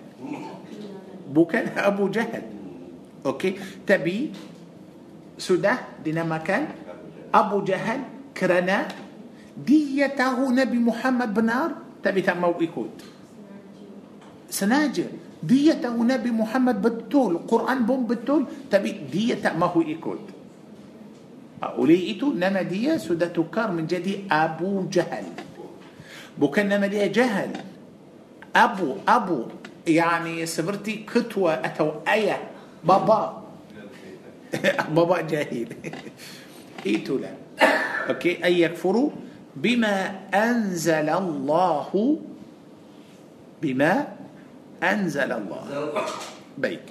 [1.29, 2.49] bukan Abu Jahal
[3.21, 4.33] okey tapi
[5.37, 6.73] sudah dinamakan
[7.29, 8.89] Abu Jahal kerana
[9.53, 13.05] dia tahu Nabi Muhammad benar tapi tak mau ikut
[14.49, 20.37] sengaja dia tahu Nabi Muhammad betul Quran pun betul tapi dia tak mahu ikut
[21.57, 25.25] Ah, oleh itu nama dia sudah tukar menjadi Abu Jahal
[26.37, 27.49] bukan nama dia Jahal
[28.53, 29.49] Abu Abu
[29.81, 32.37] yani seperti ketua atau ayah
[32.85, 33.41] bapa
[34.93, 35.73] bapa jahil
[36.85, 37.33] itulah
[38.13, 39.17] okey ay yakfuru
[39.57, 41.89] bima anzala Allah
[43.57, 44.13] bima
[44.83, 45.63] أنزل الله.
[46.57, 46.85] بيك.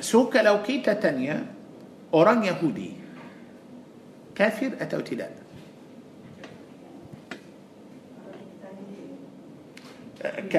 [0.00, 1.46] سوك لو كيتا تانية
[2.14, 2.92] أوران يهودي.
[4.34, 5.28] كافر أتوت لا
[10.52, 10.54] ك...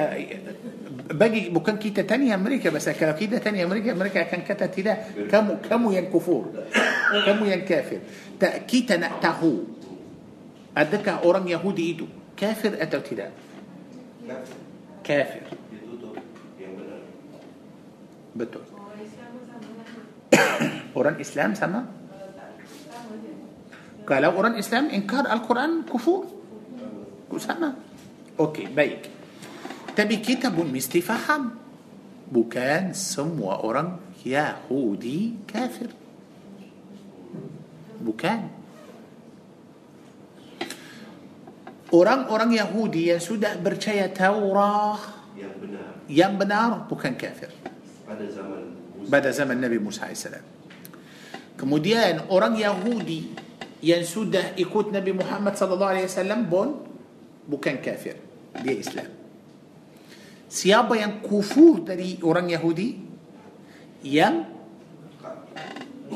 [1.10, 4.94] بقي بكن كيتا تانية أمريكا بس لو كيتا تانية أمريكا أمريكا كان كتا تلا
[5.30, 6.44] كم كم ين كفور
[7.26, 7.98] كم ين كافر
[8.40, 9.52] تأكيد نأتهو.
[10.76, 12.06] أدك أوران يهودي إيدو.
[12.36, 13.30] كافر أتوت لا
[15.02, 15.44] kafir.
[18.32, 18.64] Betul.
[20.98, 22.02] Orang Islam sama
[24.02, 26.26] kalau orang Islam ingkar Al-Quran kufur.
[27.38, 27.72] Sama.
[28.36, 29.08] Okey baik.
[29.96, 31.56] Tapi kita pun mesti faham.
[32.28, 35.88] Bukan semua orang Yahudi kafir.
[38.04, 38.61] Bukan
[41.92, 45.00] orang-orang Yahudi yang sudah percaya Taurat
[45.36, 47.52] Yang benar yang benar bukan kafir
[48.04, 48.62] pada zaman
[48.98, 49.08] Musa.
[49.08, 50.28] pada zaman Nabi Musa AS.
[51.56, 53.32] Kemudian orang Yahudi
[53.84, 56.68] yang sudah ikut Nabi Muhammad sallallahu alaihi wasallam pun
[57.46, 58.18] bukan kafir,
[58.62, 59.10] dia Islam.
[60.52, 62.88] Siapa yang kufur dari orang Yahudi
[64.04, 64.44] yang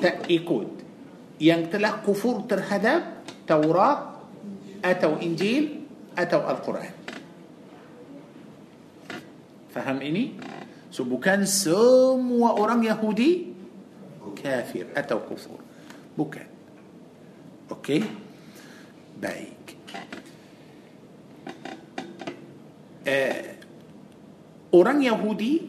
[0.02, 0.68] tak ikut
[1.40, 4.15] yang telah kufur terhadap Taurat
[4.82, 6.94] atau Injil atau Al-Quran.
[9.72, 10.36] Faham ini?
[10.88, 13.52] So bukan semua orang Yahudi
[14.36, 15.60] kafir atau kufur.
[16.16, 16.46] Bukan.
[17.68, 18.00] Okey?
[19.20, 19.56] Baik.
[23.06, 23.54] Eh,
[24.74, 25.62] orang Yahudi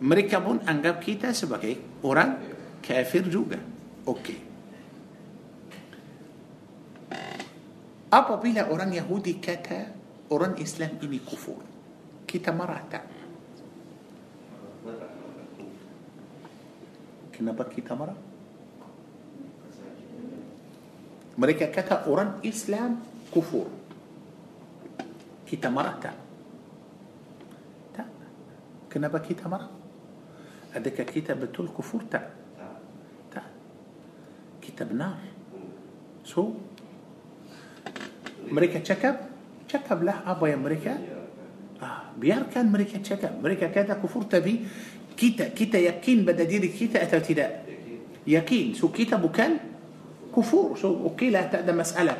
[0.00, 2.40] mereka pun anggap kita sebagai orang
[2.80, 3.60] kafir juga.
[4.08, 4.49] Okey.
[8.10, 9.86] Apabila orang Yahudi kata
[10.34, 11.62] orang Islam ini kufur,
[12.26, 13.06] kita marah tak?
[17.30, 18.18] Kenapa kita marah?
[21.38, 22.98] Mereka kata orang Islam
[23.30, 23.70] kufur.
[25.46, 26.16] Kita marah tak?
[27.94, 28.08] Tak.
[28.90, 29.70] Kenapa kita marah?
[30.74, 32.26] Adakah kita betul kufur tak?
[33.30, 33.46] Tak.
[34.58, 35.16] Kita benar.
[36.26, 36.58] So,
[38.50, 39.30] mereka cakap,
[39.70, 40.98] cakaplah apa yang mereka
[41.80, 43.38] ah, biarkan mereka cakap.
[43.38, 44.66] Mereka kata kufur tapi
[45.14, 47.66] kita kita yakin pada diri kita atau tidak?
[48.26, 48.76] Yakin.
[48.76, 49.70] So kita bukan
[50.30, 52.18] kufur so okey lah tak ada masalah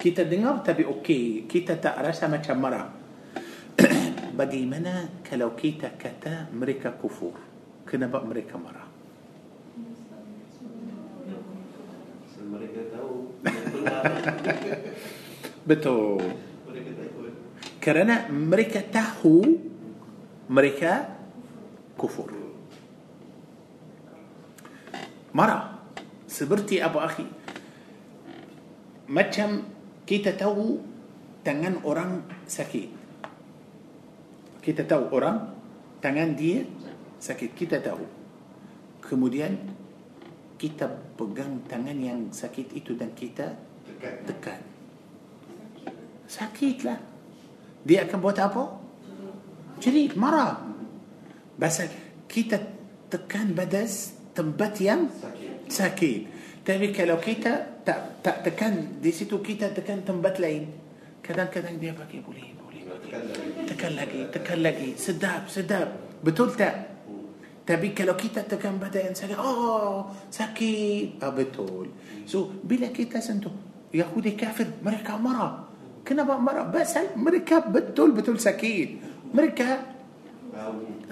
[0.00, 2.88] kita dengar tapi okey kita tak rasa macam marah
[4.40, 7.36] bagaimana kalau kita kata mereka kufur
[7.84, 8.88] kenapa mereka marah
[12.42, 13.32] mereka tahu.
[15.66, 16.22] Betul.
[17.82, 19.58] Kerana mereka tahu
[20.46, 21.10] mereka
[21.98, 22.30] kufur.
[25.34, 25.82] Marah.
[26.28, 27.26] Seperti Abu Akhi?
[29.10, 29.68] Macam
[30.08, 30.80] kita tahu
[31.44, 32.88] tangan orang sakit.
[34.62, 35.52] Kita tahu orang
[36.00, 36.64] tangan dia
[37.20, 37.50] sakit.
[37.52, 38.04] Kita tahu.
[39.02, 39.58] Kemudian
[40.56, 40.86] kita
[41.18, 44.22] pegang tangan yang sakit itu dan kita Dekat.
[44.30, 44.71] tekan
[46.32, 46.96] ساكيت لا
[47.86, 48.64] دي أكن بوت أبو
[49.82, 50.48] جريك مرة
[51.60, 51.82] بس
[52.28, 52.58] كيتا
[53.10, 53.94] تكان بدس
[54.34, 55.00] تنبت يم
[55.68, 56.22] ساكيت
[56.64, 57.52] تبي لو كيتا
[58.24, 60.66] تكن دي سيتو كيتا تكن تنبت لين
[61.22, 62.44] كدان كدان دي أباكي بولي
[63.68, 65.88] تكلقي تكلقي سداب سداب
[66.24, 66.68] بتولتا
[67.66, 71.88] تبي لو كيتا تكن بدا ينسكي اوه ساكيت بتول
[72.26, 73.50] سو بلا كيتا سنتو
[73.94, 75.71] يهودي كافر مريكا مره
[76.08, 79.00] كنا مرة بس مريكا بتول بتول سكين
[79.34, 79.68] مريكا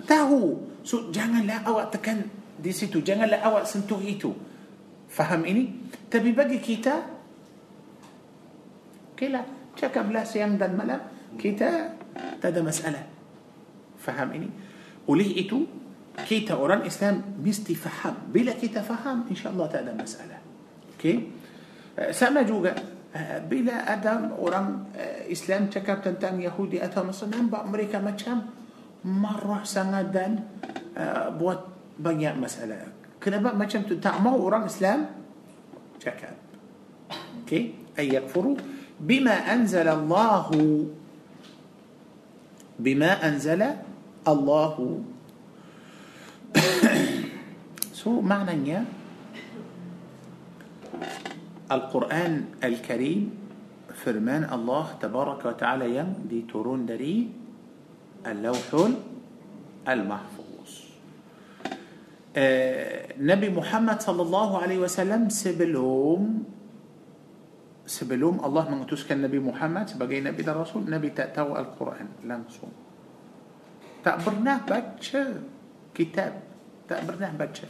[0.09, 0.57] تاهو.
[0.85, 2.21] سو جانا لا أوا تكن
[2.59, 4.33] دي سيتو جانا لا أوا سنتو هيتو.
[5.11, 5.65] فهم إني؟
[6.11, 6.95] تبي بقي كيتا؟
[9.19, 9.43] كلا
[9.77, 11.01] تشكا بلا سيان دا الملا
[11.39, 11.95] كيتا؟
[12.43, 13.03] تدا مسألة.
[13.99, 14.49] فهم إني؟
[15.09, 15.67] وليه إتو
[16.29, 18.31] كيتا أوران إسلام مستي فهم.
[18.31, 20.39] بلا كيتا فهم إن شاء الله تدا مسألة.
[20.97, 21.15] أوكي؟
[21.99, 22.75] أه، سامع جوجا
[23.11, 28.47] بلا أدم ورم آه، إسلام تكاب تنتان يهودي أتى مصر بأمريكا ما كان
[29.05, 30.39] مرة سنادا
[30.95, 31.61] آه، بوت
[31.99, 32.87] بنيا مسألة.
[33.19, 35.01] كنا بقى ما كان تنتعمه ورم إسلام؟
[36.01, 36.37] تكاب.
[37.51, 38.57] كي؟ أي يكفروا؟
[39.01, 40.49] بما أنزل الله
[42.79, 43.63] بما أنزل
[44.29, 44.77] الله.
[48.01, 48.87] سو معنى
[51.71, 53.21] القرآن الكريم
[53.95, 57.31] فرمان الله تبارك وتعالى يم دي تورون دري
[58.27, 58.71] اللوح
[59.89, 60.71] المحفوظ.
[62.37, 66.45] آه نبي محمد صلى الله عليه وسلم سبلوم
[67.87, 72.73] سبلوم الله من تسكى النبي محمد سبقى نبي الرسول نبي تأتوا القرآن لنصوم
[74.05, 75.17] تأبرناه باتش
[75.95, 76.35] كتاب
[76.89, 77.61] تأبرناه باتش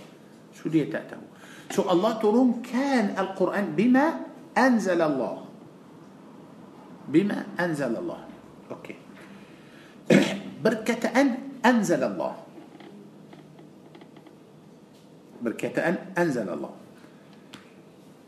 [0.53, 1.25] شو دي تأتور
[1.71, 4.27] So Allah turunkan Al-Quran bima
[4.59, 5.47] anzal Allah.
[7.07, 8.27] Bima anzal Allah.
[8.75, 8.99] Okey.
[10.59, 12.35] Berkataan anzal Allah.
[15.39, 16.75] Berkataan anzal Allah.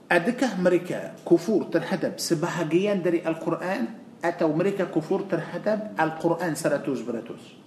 [0.06, 3.90] Adakah mereka kufur terhadap sebahagian dari Al-Quran
[4.22, 7.58] atau mereka kufur terhadap Al-Quran 100%?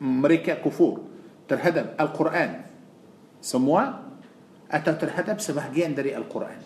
[0.00, 1.09] Mereka kufur
[1.50, 2.62] terhadap Al-Quran
[3.42, 4.06] semua
[4.70, 6.62] atau terhadap sebahagian dari Al-Quran.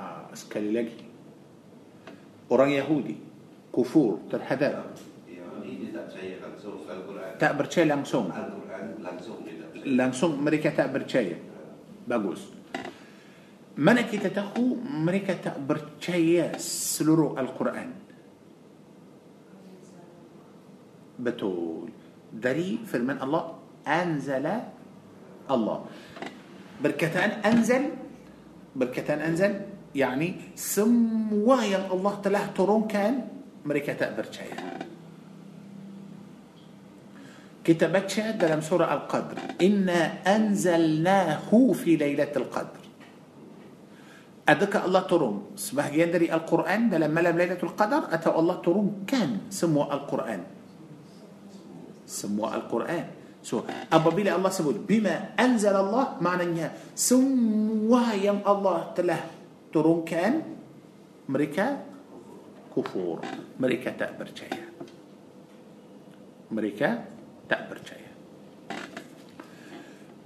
[0.00, 1.04] Ah, sekali lagi.
[2.48, 3.20] Orang Yahudi
[3.68, 4.96] kufur terhadap
[7.36, 8.32] tak percaya langsung.
[9.84, 11.36] Langsung mereka tak percaya.
[12.08, 12.40] Bagus.
[13.80, 17.88] Mana kita tahu mereka tak percaya seluruh Al-Quran.
[21.20, 21.99] Betul.
[22.30, 24.70] Dari firman Allah anzala
[25.50, 25.84] Allah.
[26.80, 27.90] Berkataan anzal
[28.70, 33.26] berkataan anzal yani semua yang Allah telah turunkan
[33.66, 34.78] mereka tak percaya.
[37.60, 39.60] Kita baca dalam surah Al-Qadr.
[39.60, 42.80] Inna anzalnahu fi laylatul qadr.
[44.50, 50.59] Adakah Allah turun sebahagian dari Al-Quran dalam malam Lailatul Qadar atau Allah turunkan semua Al-Quran?
[52.10, 53.22] Semua Al-Quran.
[53.40, 59.22] So, apabila Allah sebut bima anzal Allah, maknanya semua yang Allah telah
[59.70, 60.44] turunkan
[61.30, 61.80] mereka
[62.74, 63.22] kufur.
[63.56, 64.64] Mereka tak percaya.
[66.50, 66.88] Mereka
[67.46, 68.10] tak percaya.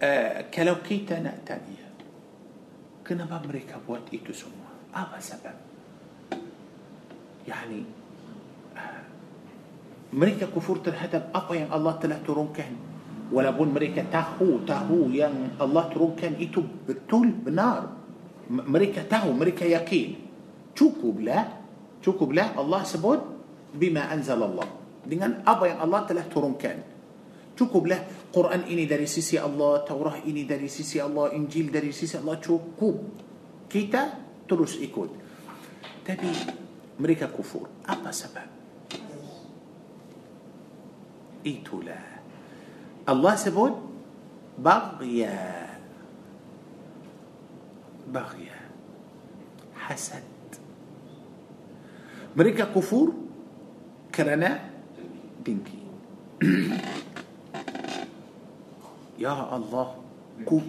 [0.04, 1.86] Uh, kalau kita nak tanya,
[3.06, 4.74] kenapa mereka buat itu semua?
[4.90, 5.56] Apa sebab?
[7.44, 8.03] Yani,
[10.14, 12.94] mereka kufur terhadap apa yang Allah telah turunkan.
[13.34, 17.90] Walaupun mereka tahu, tahu yang Allah turunkan itu betul, benar.
[18.46, 20.14] Mereka tahu, mereka yakin.
[20.70, 21.58] Cukuplah,
[21.98, 23.18] cukuplah Allah sebut
[23.74, 24.70] bima anzal Allah.
[25.02, 26.94] Dengan apa yang Allah telah turunkan.
[27.54, 28.02] cukuplah
[28.34, 32.96] Quran ini dari sisi Allah Taurah ini dari sisi Allah Injil dari sisi Allah cukup
[33.70, 34.18] kita
[34.50, 35.10] terus ikut
[36.02, 36.28] tapi
[36.98, 38.53] mereka kufur apa sebab
[41.46, 41.98] إيتولا
[43.08, 43.72] الله سبون
[44.58, 45.66] بغيا.
[48.08, 48.58] بغيا.
[49.76, 50.22] حسد.
[52.36, 53.12] مريكا كفور
[54.14, 54.60] كرنا
[55.44, 55.78] دينكي
[59.24, 59.88] يا الله.
[60.48, 60.60] كو.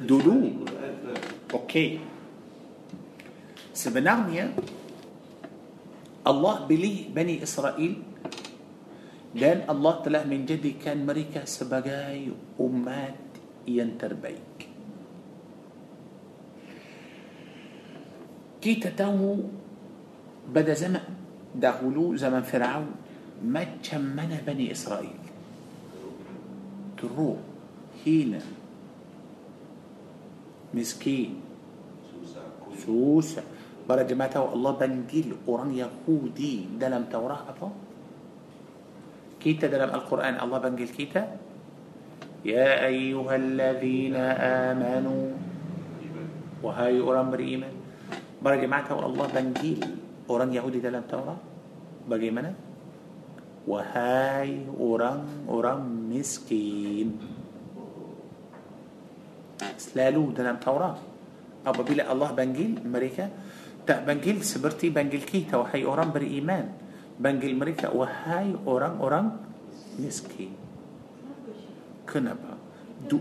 [0.00, 0.64] Dulu
[3.72, 4.50] sebenarnya
[6.26, 7.94] Allah pilih Bani Israel
[9.30, 13.14] dan Allah telah menjadikan mereka sebagai umat
[13.64, 14.66] yang terbaik
[18.60, 19.48] kita tahu
[20.50, 21.04] pada zaman
[21.54, 22.90] dahulu zaman Firaun
[23.40, 25.18] macam mana Bani Israel
[26.98, 27.40] teruk
[28.02, 28.42] hina
[30.74, 31.50] miskin
[32.80, 33.44] Susah
[33.90, 37.66] Para jemaah tahu Allah panggil orang Yahudi dalam Taurat apa?
[39.42, 41.26] Kita dalam Al-Quran Allah panggil kita
[42.46, 44.38] Ya ayyuhalladzina
[44.70, 45.34] amanu
[46.62, 47.74] Wahai orang beriman
[48.38, 49.82] Para jemaah tahu Allah panggil
[50.30, 51.42] orang Yahudi dalam Taurat
[52.06, 52.54] Bagaimana?
[53.66, 57.18] Wahai orang-orang miskin
[59.82, 60.94] Selalu dalam Taurat
[61.66, 63.49] Apabila Allah panggil mereka
[63.86, 66.66] Tak panggil seperti panggil kita Wahai orang beriman
[67.20, 69.38] Panggil mereka Wahai orang-orang
[70.00, 70.54] miskin
[72.04, 72.58] Kenapa?
[73.06, 73.20] Du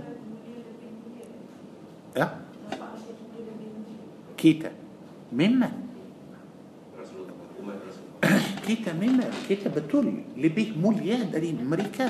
[2.16, 2.28] ya?
[4.34, 4.72] Kita
[5.30, 5.76] Memang
[6.96, 8.10] Rasulullah Umat Rasul
[8.70, 12.06] kita memang kita betul lebih mulia dari mereka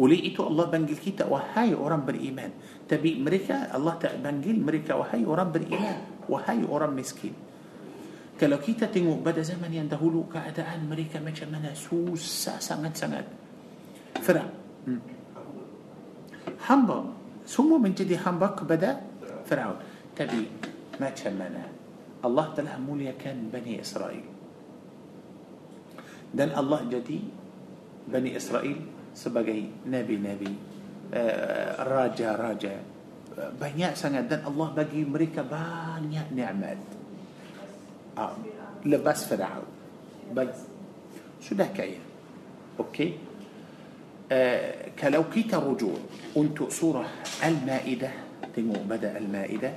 [0.00, 2.48] oleh itu Allah panggil kita wahai orang beriman
[2.88, 7.34] tapi mereka Allah tak panggil mereka wahai orang beriman wahai orang miskin
[8.34, 13.26] kalau kita tengok pada zaman yang dahulu keadaan mereka macam mana susah sangat-sangat
[14.22, 14.44] Fira
[14.88, 15.02] hmm.
[16.66, 16.98] hamba
[17.44, 19.04] semua menjadi hamba kepada
[19.44, 19.78] Firaun
[20.16, 20.48] tapi
[20.96, 21.64] macam mana
[22.24, 24.24] Allah telah muliakan Bani Israel
[26.34, 27.18] dan Allah jadi
[28.08, 28.78] Bani Israel
[29.14, 30.50] sebagai nabi-nabi
[31.14, 32.93] uh, raja-raja uh,
[33.34, 36.78] banyak sangat dan Allah bagi mereka banyak nikmat
[38.14, 38.34] uh,
[38.86, 39.66] lepas Firaun
[40.30, 40.70] Bag-
[41.42, 41.98] sudah kaya
[42.78, 43.10] okey
[44.30, 45.98] uh, kalau kita rujuk
[46.38, 47.10] untuk surah
[47.42, 49.74] Al-Maidah tengok pada Al-Maidah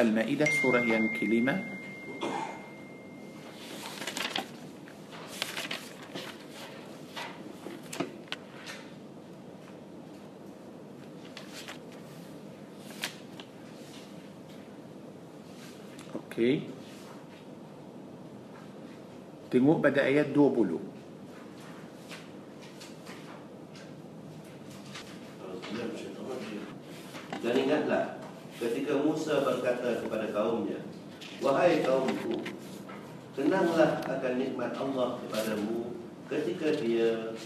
[0.00, 1.79] Al-Maidah surah yang kelima
[16.40, 16.64] Okey.
[19.52, 20.80] Tengok pada ayat 20.
[27.44, 28.24] Dan ingatlah
[28.56, 30.80] ketika Musa berkata kepada kaumnya
[31.44, 32.40] Wahai kaumku
[33.36, 35.92] Kenanglah akan nikmat Allah kepadamu
[36.28, 37.36] Ketika dia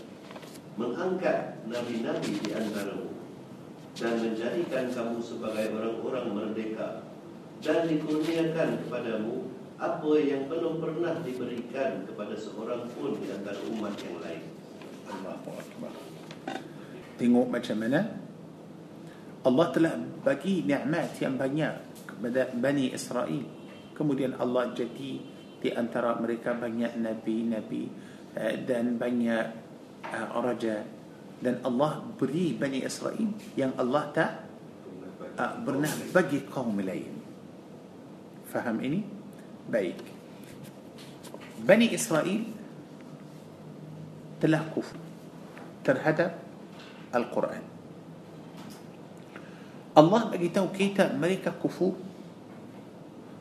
[0.79, 3.11] mengangkat nabi-nabi di antaramu
[3.99, 7.04] Dan menjadikan kamu sebagai orang-orang merdeka
[7.65, 9.49] Dan dikurniakan kepadamu
[9.81, 14.45] Apa yang belum pernah diberikan kepada seorang pun di antara umat yang lain.
[17.19, 18.01] Tengok macam mana
[19.45, 19.93] Allah telah
[20.25, 21.75] bagi nikmat yang banyak
[22.09, 23.45] kepada Bani Israel.
[23.93, 25.21] Kemudian Allah jadi
[25.61, 27.93] di antara mereka banyak nabi-nabi
[28.39, 29.47] eh, dan banyak
[30.07, 30.81] eh, raja
[31.45, 34.31] dan Allah beri Bani Israel yang Allah tak
[35.37, 37.14] uh, pernah bagi kaum lain.
[38.55, 39.03] فهم إني
[39.67, 39.99] بايك
[41.67, 42.43] بني إسرائيل
[44.39, 44.97] تله كفر
[45.85, 46.21] ترهد
[47.15, 47.65] القرآن.
[49.99, 51.93] الله بجيته كيتا مريكا كفو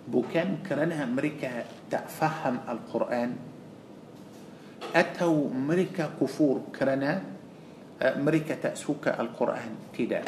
[0.10, 3.32] بوكان كرنها مريكا تفهم القرآن.
[4.96, 7.22] أتو مريكا كفور كرنا
[8.02, 10.22] أه، مريكا تأسوك القرآن كده.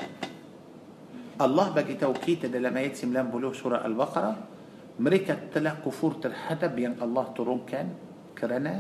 [1.42, 4.55] الله بجيته كيتا لما يتسم لام بلو سورة البقرة.
[4.96, 7.92] Mereka telah kufur terhadap yang Allah turunkan
[8.32, 8.80] kerana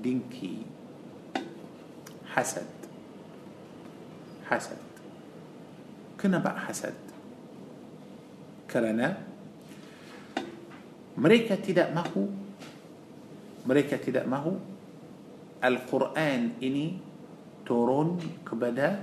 [0.00, 0.64] dengki.
[2.28, 2.68] Hasad.
[4.44, 4.80] Hasad.
[6.20, 6.92] Kenapa hasad.
[8.68, 9.16] Kerana
[11.14, 12.26] mereka tidak mahu
[13.64, 14.60] mereka tidak mahu
[15.64, 17.00] Al-Quran ini
[17.64, 19.00] turun kepada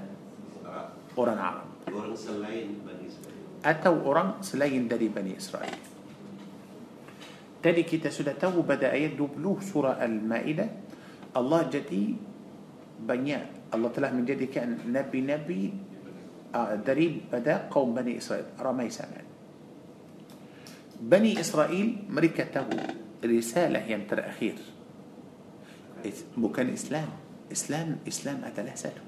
[1.17, 1.67] orang Arab.
[1.89, 3.37] Orang selain Bani Israel.
[3.65, 5.90] Atau orang selain dari Bani Israel.
[7.61, 10.69] Tadi kita sudah tahu pada ayat 20 surah Al-Maidah
[11.37, 12.17] Allah jadi
[13.01, 15.71] banyak Allah telah menjadikan nabi-nabi
[16.51, 19.23] uh, dari pada kaum Bani Israel ramai sangat.
[21.01, 22.77] Bani Israel mereka tahu
[23.23, 24.59] risalah yang terakhir
[26.35, 27.09] bukan Islam.
[27.51, 29.03] Islam Islam adalah satu.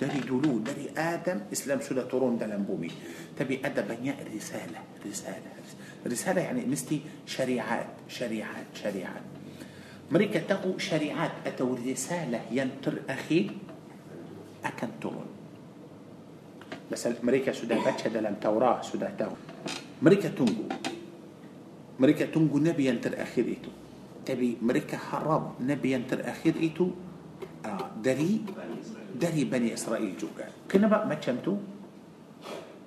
[0.00, 2.88] Dari dulu dari Adam Islam sudah turun dalam bumi.
[3.36, 5.59] Tapi ada banyak risalah, risalah.
[6.06, 9.22] رسالة يعني مثلي شريعات شريعات شريعات.
[10.10, 13.50] مريكا تقو شريعات أتو رسالة ينتر أخي؟
[14.64, 15.26] akan turun
[16.92, 19.30] pasal mereka sudah baca dalam Taurat sudah tahu
[20.02, 20.66] mereka tunggu.
[22.00, 23.70] mereka tunggu nabi yang terakhir itu
[24.26, 26.90] tapi mereka harap nabi yang terakhir itu
[27.64, 28.40] آه، dari
[29.20, 30.48] dari بني إسرائيل juga.
[30.72, 31.56] kenapa macam itu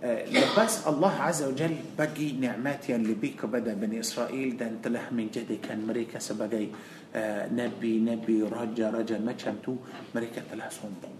[0.03, 5.07] Uh, lepas Allah Azza wa Jal bagi nikmat yang lebih kepada Bani Israel dan telah
[5.15, 6.75] menjadikan mereka sebagai
[7.15, 9.79] uh, nabi-nabi, raja-raja macam tu,
[10.11, 11.15] mereka telah sombong.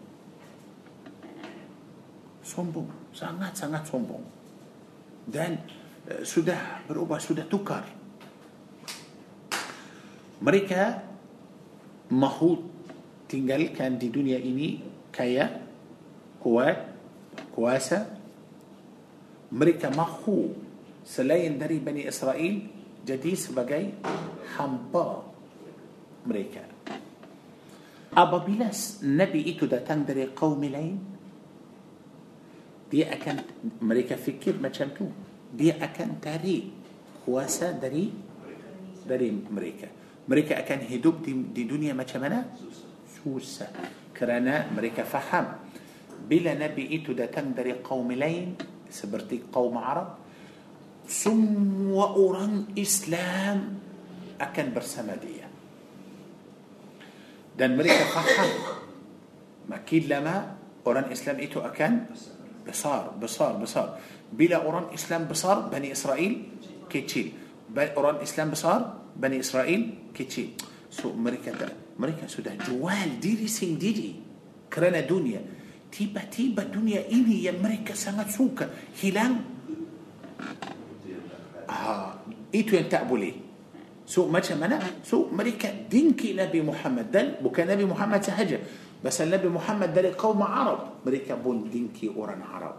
[2.44, 4.28] Sombong, sangat-sangat sombong.
[5.32, 5.64] Dan
[6.12, 7.88] uh, sudah berubah, sudah tukar.
[10.44, 10.82] Mereka
[12.12, 12.60] mahu
[13.32, 15.56] tinggalkan di dunia ini kaya,
[16.44, 16.84] kuat,
[17.56, 18.20] kuasa.
[19.54, 20.50] Mereka mahu
[21.06, 22.66] selain dari Bani Israel
[23.06, 23.94] jadi sebagai
[24.58, 25.22] hamba
[26.26, 26.64] mereka.
[28.14, 28.70] Apabila
[29.10, 30.98] Nabi itu datang dari kaum lain,
[32.94, 33.36] dia akan
[33.82, 35.10] mereka fikir macam tu.
[35.54, 36.64] Dia akan tarik
[37.26, 38.10] kuasa dari
[39.04, 39.90] dari mereka.
[40.24, 42.48] Mereka akan hidup di, di dunia macam mana?
[43.22, 43.70] Susah.
[44.14, 45.58] Kerana mereka faham
[46.24, 48.56] bila Nabi itu datang dari kaum lain
[48.94, 50.22] seperti kaum Arab,
[51.10, 53.82] semua orang Islam
[54.38, 55.50] akan bersama dia.
[57.54, 58.50] Dan mereka faham
[59.70, 62.14] makin lama orang Islam itu akan
[62.66, 63.98] besar, besar, besar.
[64.34, 66.34] Bila orang Islam besar, Bani Israel
[66.90, 67.34] kecil.
[67.98, 70.58] Orang Islam besar, Bani Israel kecil.
[70.90, 71.54] So mereka
[71.98, 74.10] mereka sudah jual diri sendiri
[74.70, 75.42] kerana dunia.
[75.94, 78.66] Tiba-tiba dunia ini yang mereka sangat suka
[78.98, 79.46] hilang.
[81.70, 82.18] Ah,
[82.50, 83.38] itu yang tak boleh.
[84.10, 84.82] So macam mana?
[85.06, 88.58] So mereka dengki Nabi Muhammad dan bukan Nabi Muhammad sahaja.
[89.06, 91.06] Pasal Nabi Muhammad dari kaum Arab.
[91.06, 92.76] Mereka pun dengki orang Arab.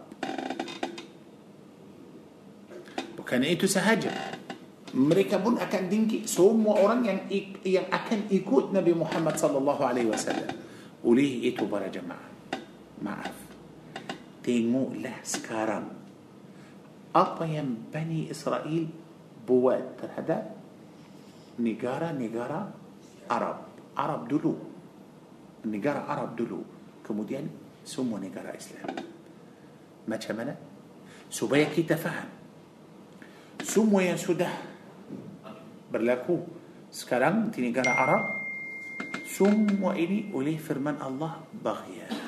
[3.14, 4.10] Bukan itu sahaja.
[4.90, 7.18] Mereka pun akan dengki semua orang yang
[7.62, 10.50] yang akan ikut Nabi Muhammad sallallahu alaihi wasallam.
[11.06, 12.33] Oleh itu para jemaah.
[13.04, 13.36] Maaf.
[14.40, 15.92] Tengoklah sekarang
[17.12, 18.88] apa yang Bani Israel
[19.44, 20.56] buat terhadap
[21.60, 22.72] negara-negara
[23.28, 23.68] Arab.
[23.92, 24.56] Arab dulu.
[25.68, 26.64] Negara Arab dulu.
[27.04, 27.44] Kemudian
[27.84, 28.88] semua negara Islam.
[30.08, 30.56] Macam mana?
[31.28, 32.28] Supaya kita faham.
[33.60, 34.50] Semua yang sudah
[35.92, 36.42] berlaku
[36.90, 38.24] sekarang di negara Arab
[39.24, 42.23] semua ini oleh firman Allah baghya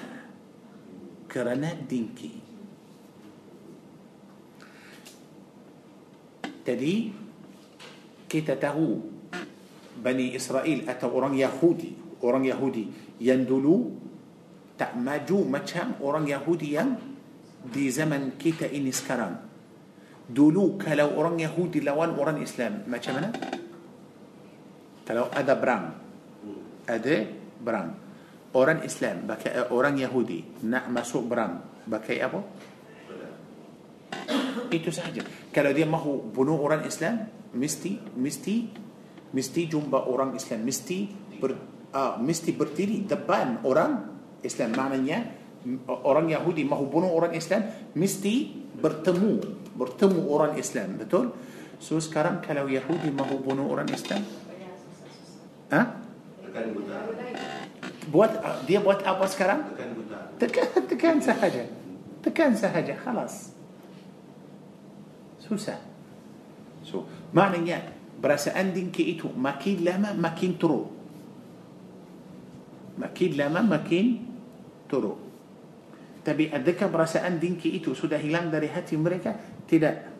[8.27, 9.01] kita tahu
[9.97, 12.89] Bani Israel atau orang Yahudi orang Yahudi
[13.21, 13.93] yang dulu
[14.77, 16.97] tak maju macam orang Yahudi yang
[17.67, 19.47] di zaman kita ini sekarang
[20.27, 23.31] dulu kalau orang Yahudi lawan orang Islam macam mana?
[25.07, 25.85] Kalau ada perang,
[26.91, 27.17] ada
[27.63, 28.06] perang.
[28.57, 32.41] Orang Islam, pakai orang Yahudi nak masuk perang, pakai apa?
[34.73, 35.21] Itu saja.
[35.53, 38.55] Kalau dia mahu bunuh orang Islam, mesti mesti
[39.37, 40.99] mesti jumpa orang Islam, mesti
[41.37, 41.53] ber,
[41.93, 44.73] uh, mesti berdiri depan orang Islam.
[44.73, 45.19] Maknanya
[46.07, 47.61] orang Yahudi mahu bunuh orang Islam,
[47.93, 51.37] mesti bertemu bertemu orang Islam betul
[51.77, 54.25] so sekarang kalau Yahudi mahu bunuh orang Islam
[55.73, 56.01] ha?
[56.57, 57.56] Buta
[58.10, 58.32] buat
[58.70, 61.64] dia buat apa sekarang Tekan buta tekan tekan sahaja
[62.22, 63.54] tekan sahaja خلاص
[65.42, 65.80] susah
[66.86, 70.88] so maknanya perasaan dengki itu makin lama makin teruk
[73.02, 74.22] makin lama makin
[74.86, 75.18] teruk
[76.22, 79.34] tapi adakah perasaan dengki itu sudah hilang dari hati mereka
[79.66, 80.12] tidak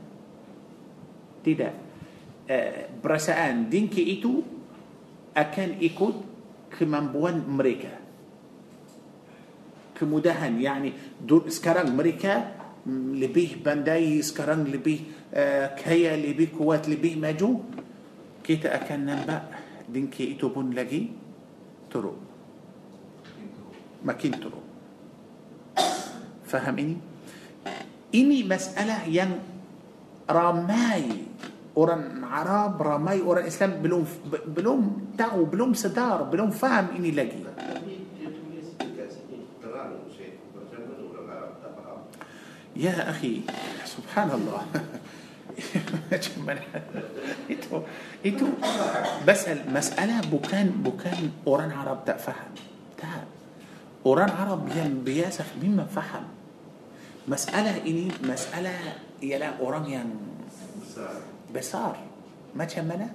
[1.42, 1.74] Tidak.
[2.46, 4.46] Uh, perasaan dengki itu
[5.34, 6.16] akan ikut
[6.73, 7.93] kemampuan mereka.
[9.97, 10.93] Kemudahan, yani
[11.49, 12.53] sekarang mereka
[12.85, 17.65] mm, lebih pandai, sekarang lebih uh, kaya, lebih kuat, lebih maju.
[18.45, 19.43] Kita akan nampak
[19.89, 21.11] dengki itu pun lagi
[21.89, 22.19] turun.
[24.05, 24.67] Makin turun.
[26.47, 26.97] Faham ini?
[28.15, 29.35] Ini masalah yang
[30.31, 31.27] ramai
[31.77, 34.07] أوران عرب رماي أوران إسلام بلوم
[34.47, 37.39] بلوم تاو بلوم صدار بلوم فهم إني لاقي
[42.77, 43.41] يا أخي
[43.85, 44.63] سبحان الله
[47.51, 47.81] itu
[48.27, 48.47] itu
[49.29, 52.53] pasal masalah bukan bukan orang Arab tak faham faham.
[52.99, 53.25] tak
[54.07, 56.25] orang Arab yang biasa memang faham.
[57.29, 58.71] masalah ini masalah
[59.23, 60.15] ialah orang يعني
[61.57, 63.09] besar macam mana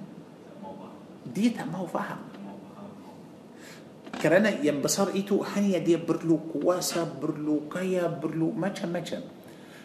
[1.34, 2.18] dia mahu faham.
[4.22, 9.22] kerana yang besar itu hanya dia perlu kuasa perlu kaya perlu macam macam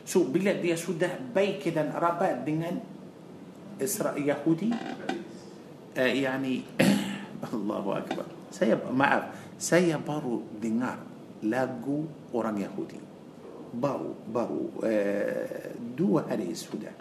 [0.05, 2.71] سو بلا دي سودة بي كده ربا دينا
[3.81, 4.73] إسرائيل يهودي؟
[5.97, 6.61] آه يعني
[7.53, 8.25] الله أكبر.
[8.51, 9.25] سيب ما أعرف.
[9.59, 10.97] سيبارو دينار.
[11.43, 11.97] لاجو
[12.33, 12.99] أوران يهودي.
[13.73, 16.97] بارو بارو آه، دو هذه السودان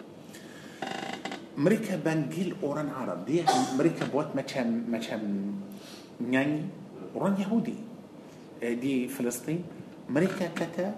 [1.57, 3.25] مريكا بانجيل أوران عرب.
[3.25, 3.41] دي
[3.77, 6.69] مريكا بوت ما كان ما كان
[7.15, 7.75] أوران يهودي.
[8.63, 9.63] آه، دي فلسطين.
[10.09, 10.95] مريكا كتا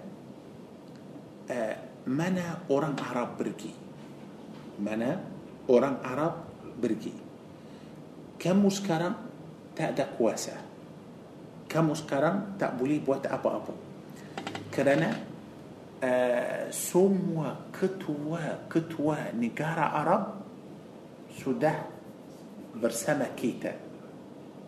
[1.50, 3.72] آه، منا أوران عرب بركي.
[4.84, 5.20] منا
[5.68, 6.34] أوران عرب
[6.82, 7.12] بركي.
[8.38, 9.14] كم تا
[9.76, 10.52] تأدى قواسة.
[11.68, 13.72] كم مسكرا تأبولي بوت أبو أبو.
[14.74, 15.16] كرنا
[16.04, 20.40] آه، سموا كتوا كتوا نجارة عرب
[21.40, 21.88] sudah
[22.76, 23.72] bersama kita.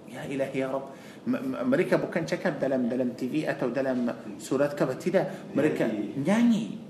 [0.09, 0.93] Ya ilahi ya Rab.
[1.29, 4.09] M- m- mereka bukan cakap dalam dalam TV atau dalam
[4.41, 5.53] surat kabar tidak.
[5.53, 5.85] Mereka
[6.21, 6.81] nyanyi.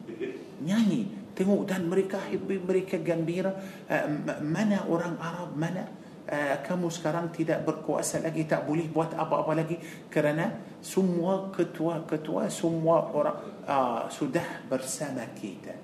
[0.63, 1.03] Nyanyi.
[1.33, 3.51] Tengok dan mereka happy mereka gembira.
[3.91, 5.51] M- mana orang Arab?
[5.59, 5.85] Mana?
[6.23, 8.47] Uh, kamu sekarang tidak berkuasa lagi.
[8.47, 9.75] Tak boleh buat apa-apa lagi.
[10.07, 15.75] Kerana semua ketua-ketua semua orang uh, sudah bersama kita.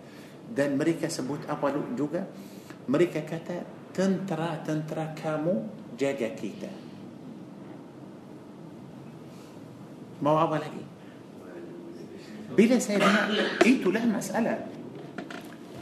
[0.47, 2.23] Dan mereka sebut apa juga?
[2.89, 5.55] Mereka kata tentera-tentera kamu
[5.99, 6.71] jaga kita
[10.23, 10.83] mau apa lagi
[12.55, 13.27] bila saya dengar
[13.67, 14.71] itulah masalah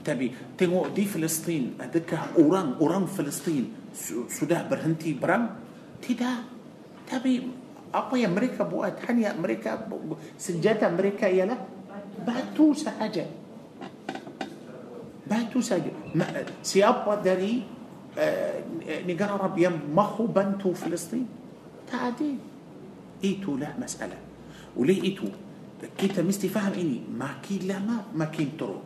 [0.00, 5.52] tapi tengok di Palestin adakah orang-orang Palestin su- sudah berhenti perang
[6.00, 6.40] tidak
[7.04, 7.44] tapi
[7.92, 9.76] apa yang mereka buat hanya mereka
[10.40, 11.60] senjata mereka ialah
[12.24, 13.28] batu sahaja
[15.28, 16.32] batu saja Ma-
[16.64, 17.75] siapa dari uh,
[19.06, 21.28] negara Arabia mahu bantu Palestin?
[21.92, 22.34] tak
[23.24, 24.16] ada itulah masalah.
[24.76, 25.28] oleh itu?
[25.98, 28.80] kita mesti faham ini makin lama makin teruk.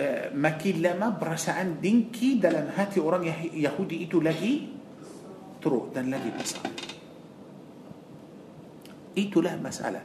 [0.00, 3.22] آه، makin lama perasaan dengki dalam hati orang
[3.54, 4.68] Yahudi itu lagi
[5.62, 5.94] ترو.
[5.94, 6.70] دن لغي مسألة.
[9.18, 10.02] إيتو لا مسألة.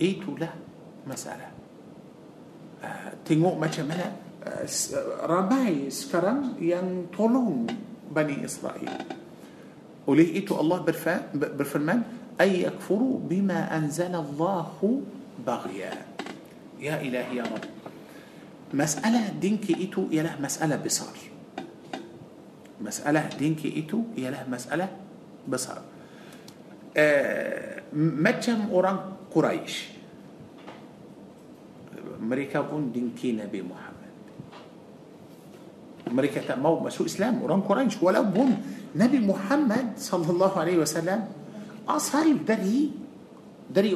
[0.00, 0.48] إيتو لا
[1.08, 1.48] مسألة.
[2.84, 4.21] آه، تنغو ما جملت
[5.26, 7.70] ramai sekarang yang tolong
[8.10, 9.06] Bani Israel
[10.02, 10.82] oleh itu Allah
[11.30, 11.98] berfirman
[12.42, 15.06] ay yakfuru bima anzala Allahu
[15.38, 15.94] baghya
[16.82, 17.66] ya ilahi ya Rabb
[18.74, 21.14] masalah dinki itu ialah masalah besar
[22.82, 24.90] masalah dinki itu ialah masalah
[25.46, 25.86] besar
[26.98, 28.98] uh, macam orang
[29.30, 30.02] Quraisy
[32.22, 33.91] mereka pun dinki Nabi Muhammad
[36.12, 38.52] ملكة مو مسوء إسلام وران قريش ولو بهم
[38.96, 41.20] نبي محمد صلى الله عليه وسلم
[41.88, 42.92] أصل دري
[43.72, 43.92] دري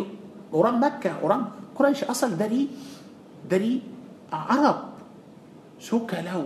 [0.53, 1.43] Orang Mekah orang
[1.77, 2.69] Quraisy asal dari
[3.45, 3.83] dari
[4.33, 4.81] Arab.
[5.77, 6.41] Sukalah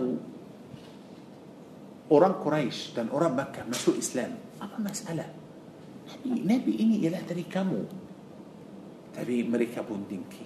[2.11, 4.59] orang Quraisy dan orang Mekah masuk Islam.
[4.61, 5.25] أما masalah
[6.27, 7.87] Nabi ini ialah dari kamu?
[9.17, 10.43] Dari mereka pun dengki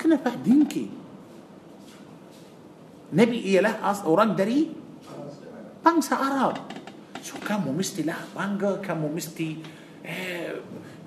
[0.00, 1.01] kenapa dengki.
[3.12, 4.72] Nabi ialah as- orang dari
[5.84, 6.56] bangsa Arab
[7.20, 9.60] so kamu mestilah bangga kamu mesti
[10.02, 10.58] eh,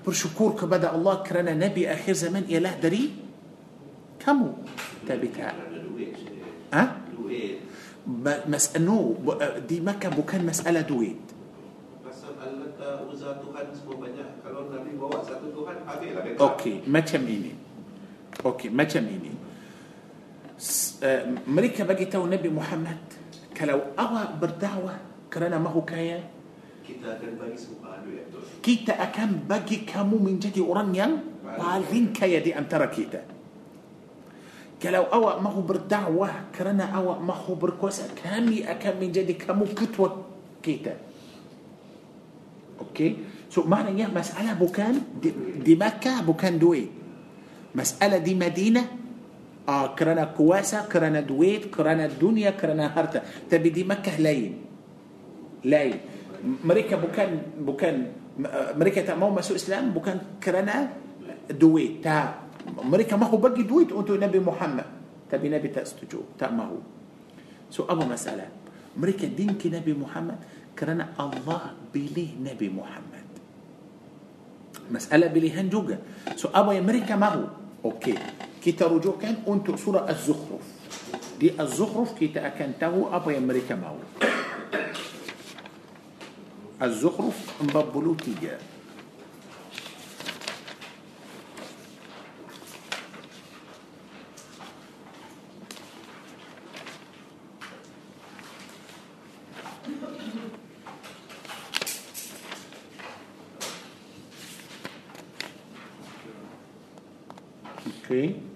[0.06, 3.10] bersyukur kepada Allah kerana Nabi akhir zaman ialah dari
[4.22, 4.48] kamu
[5.04, 5.54] tapi tak
[6.72, 6.84] ha?
[8.46, 11.18] Mas no eh, di Makkah bukan masalah duit
[12.06, 14.28] Pasal Allah uzah Tuhan semua banyak.
[14.44, 16.38] Kalau Nabi bawa satu Tuhan, habislah.
[16.38, 17.52] Okey, macam ini.
[18.46, 19.32] Okey, macam ini.
[21.46, 23.02] مريكا بقي تو نبي محمد.
[23.56, 24.94] كلو أوى بردعوة
[25.32, 26.24] Kerana mahu kaya.
[28.62, 31.08] Kita akan bagi kamu menjadi orang
[31.44, 33.22] yang paling kaya di antara kita.
[34.82, 40.24] Kalau awak mahu berdakwah kerana awak mahu berkuasa kami akan menjadi kamu ketua
[40.62, 40.96] kita.
[42.80, 43.16] Okey?
[43.50, 45.00] So so, makna masalah bukan
[45.64, 46.86] di Mekah bukan duit.
[47.74, 48.84] Masalah di Madinah
[49.66, 54.52] ah, kuasa kerana duit kerana dunia kerana harta tapi di Makkah lain
[55.66, 55.96] lain
[56.62, 57.28] mereka bukan
[57.66, 57.94] bukan
[58.76, 60.92] mereka tak mau masuk Islam bukan kerana
[61.50, 62.46] duit tak
[62.86, 64.86] mereka mahu bagi duit untuk Nabi Muhammad
[65.26, 66.78] tapi Nabi tak setuju tak mahu
[67.72, 68.46] so apa masalah
[68.94, 70.38] mereka dengki Nabi Muhammad
[70.76, 73.24] kerana Allah pilih Nabi Muhammad
[74.92, 75.98] masalah pilihan juga
[76.38, 77.48] so apa yang mereka mahu
[77.90, 80.66] okey كي ترجو كان أنت سورة الزخرف.
[81.40, 83.96] دي الزخرف كي تأكنته أبا أمريكا ماو.
[86.82, 88.58] الزخرف مببلو تيجا
[108.06, 108.55] Okay.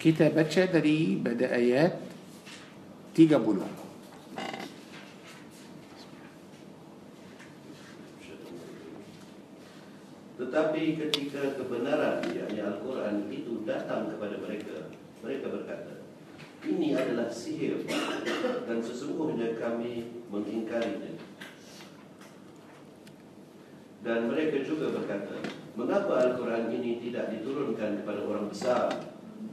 [0.00, 1.98] كتابات شادري بدأيات
[3.14, 3.91] تيجا بولونكو
[24.02, 25.38] Dan mereka juga berkata,
[25.78, 28.90] mengapa Al-Quran ini tidak diturunkan kepada orang besar,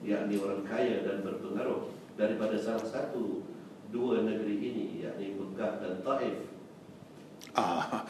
[0.02, 3.46] yakni orang kaya dan berpengaruh daripada salah satu
[3.94, 6.38] dua negeri ini, yakni Mekah dan Taif.
[7.54, 8.10] Ah.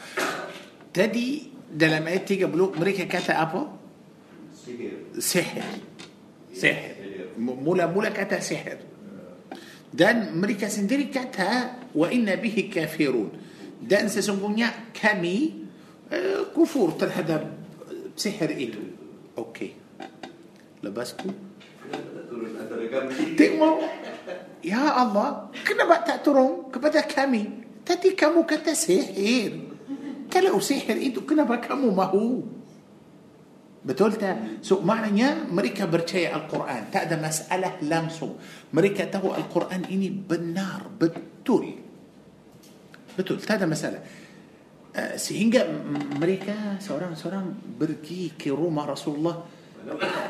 [0.90, 3.62] Tadi dalam ayat 30 mereka kata apa?
[4.50, 4.96] Sihir.
[5.20, 5.70] Sihir.
[6.50, 7.36] Sihir.
[7.38, 8.82] Mula-mula kata sihir.
[9.90, 13.30] Dan mereka sendiri kata wa inna bihi kafirun.
[13.80, 15.59] Dan sesungguhnya kami
[16.56, 17.38] كفور تنحدا
[18.16, 18.82] بسحر إلو
[19.38, 19.70] أوكي.
[20.82, 21.28] لباسكو
[23.38, 23.78] تيمو
[24.64, 25.28] يا الله.
[25.68, 27.50] كنا بقى تأترون كبدا كامي.
[27.86, 29.52] تأتي كامو كتا سحر.
[30.30, 32.42] تلقوا سحر إيدو كنا بقى كامو ما هو.
[33.84, 34.58] بتقول تا.
[34.62, 36.90] سو معنى مريكا برشاي القرآن.
[36.92, 38.28] تأدى مسألة لامسو
[38.74, 41.66] مريكا تهو القرآن إني بالنار بتول
[43.18, 43.40] بتقول.
[43.40, 44.02] تأدى مسألة.
[44.90, 45.70] Uh, sehingga
[46.18, 49.38] mereka seorang-seorang pergi ke rumah Rasulullah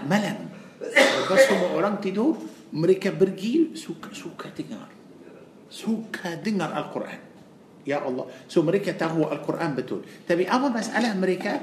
[0.04, 0.52] malam.
[0.84, 2.36] Lepas semua orang tidur,
[2.76, 4.92] mereka pergi suka-suka dengar.
[5.72, 7.20] Suka dengar Al-Quran.
[7.88, 8.28] Ya Allah.
[8.52, 10.04] So mereka tahu Al-Quran betul.
[10.28, 11.56] Tapi apa masalah mereka?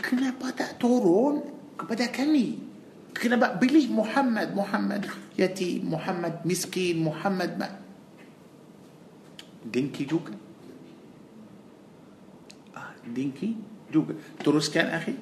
[0.00, 1.44] Kenapa tak turun
[1.76, 2.56] kepada kami?
[3.12, 5.04] Kenapa pilih Muhammad, Muhammad
[5.36, 7.68] yatim, Muhammad miskin, Muhammad ma...
[9.60, 10.32] Dinki juga.
[13.06, 13.56] Dinki
[13.88, 14.16] juga.
[14.40, 15.14] Teruskan akhi.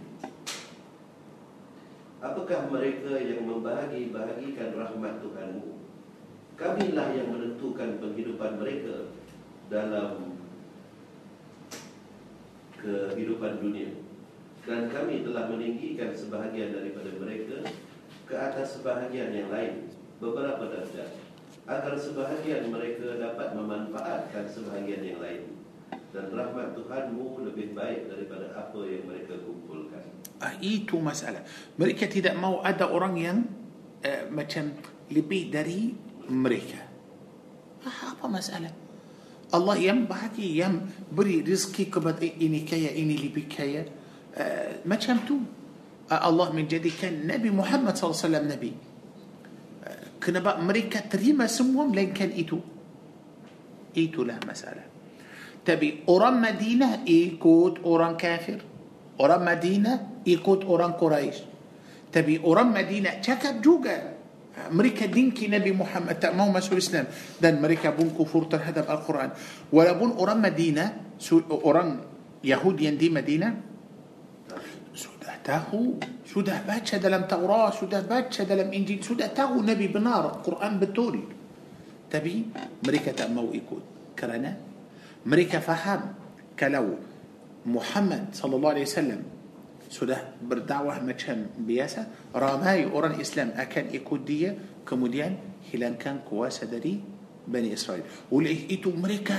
[2.18, 5.78] Apakah mereka yang membahagi-bahagikan rahmat Tuhanmu?
[6.58, 9.14] Kamilah yang menentukan penghidupan mereka
[9.70, 10.34] dalam
[12.82, 14.02] kehidupan dunia.
[14.66, 17.62] Dan kami telah meninggikan sebahagian daripada mereka
[18.28, 19.88] ke atas sebahagian yang lain,
[20.18, 21.16] beberapa darjat,
[21.64, 25.57] agar sebahagian mereka dapat memanfaatkan sebahagian yang lain.
[26.08, 30.00] Dan rahmat Tuhanmu lebih baik daripada apa yang mereka kumpulkan.
[30.40, 31.44] Ah, itu masalah.
[31.76, 33.38] Mereka tidak mau ada orang yang
[34.00, 34.72] uh, macam
[35.12, 35.92] lebih dari
[36.32, 36.80] mereka.
[37.84, 38.72] Ah, apa masalah?
[39.48, 43.84] Allah yang bahagi, yang beri rezeki kepada ini kaya, ini lebih kaya.
[44.32, 45.36] Uh, macam tu.
[46.08, 48.72] Uh, Allah menjadikan Nabi Muhammad SAW Nabi.
[49.84, 52.56] Uh, kenapa mereka terima semua melainkan itu?
[53.92, 54.97] Itulah masalah.
[55.68, 58.60] Tapi orang Madinah ikut orang kafir.
[59.20, 61.44] Orang Madinah ikut orang Quraisy.
[62.12, 64.16] Tapi orang Madinah tengok juga
[64.72, 67.06] mereka dengki Nabi Muhammad tak mahu masuk الإسلام
[67.44, 69.30] dan mereka pun kufur terhadap القرآن.
[69.72, 70.84] Walaupun orang Madinah
[71.32, 72.00] أوران
[72.44, 73.48] يهود يندي مدينة.
[74.96, 80.80] سودة تاهو سودة باتشا دلم توراة سودة باتشا دلم إنجيل سودة تاهو نبي بنار القرآن
[80.80, 81.24] بالتوري
[82.10, 82.34] تبي
[82.84, 83.84] أمريكا تأمو إيكوت.
[84.18, 84.67] كرنا
[85.28, 86.16] mereka faham
[86.56, 86.96] kalau
[87.68, 89.20] Muhammad sallallahu alaihi wasallam
[89.88, 95.36] sudah berdakwah macam biasa ramai orang Islam akan ikut dia kemudian
[95.68, 96.96] hilangkan kuasa dari
[97.48, 99.36] Bani Israel oleh itu mereka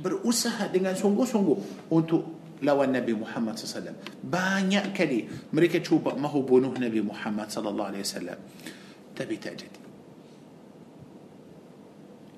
[0.00, 7.00] berusaha dengan sungguh-sungguh untuk lawan Nabi Muhammad SAW banyak kali mereka cuba mahu bunuh Nabi
[7.04, 7.88] Muhammad SAW
[9.16, 9.80] tapi tak jadi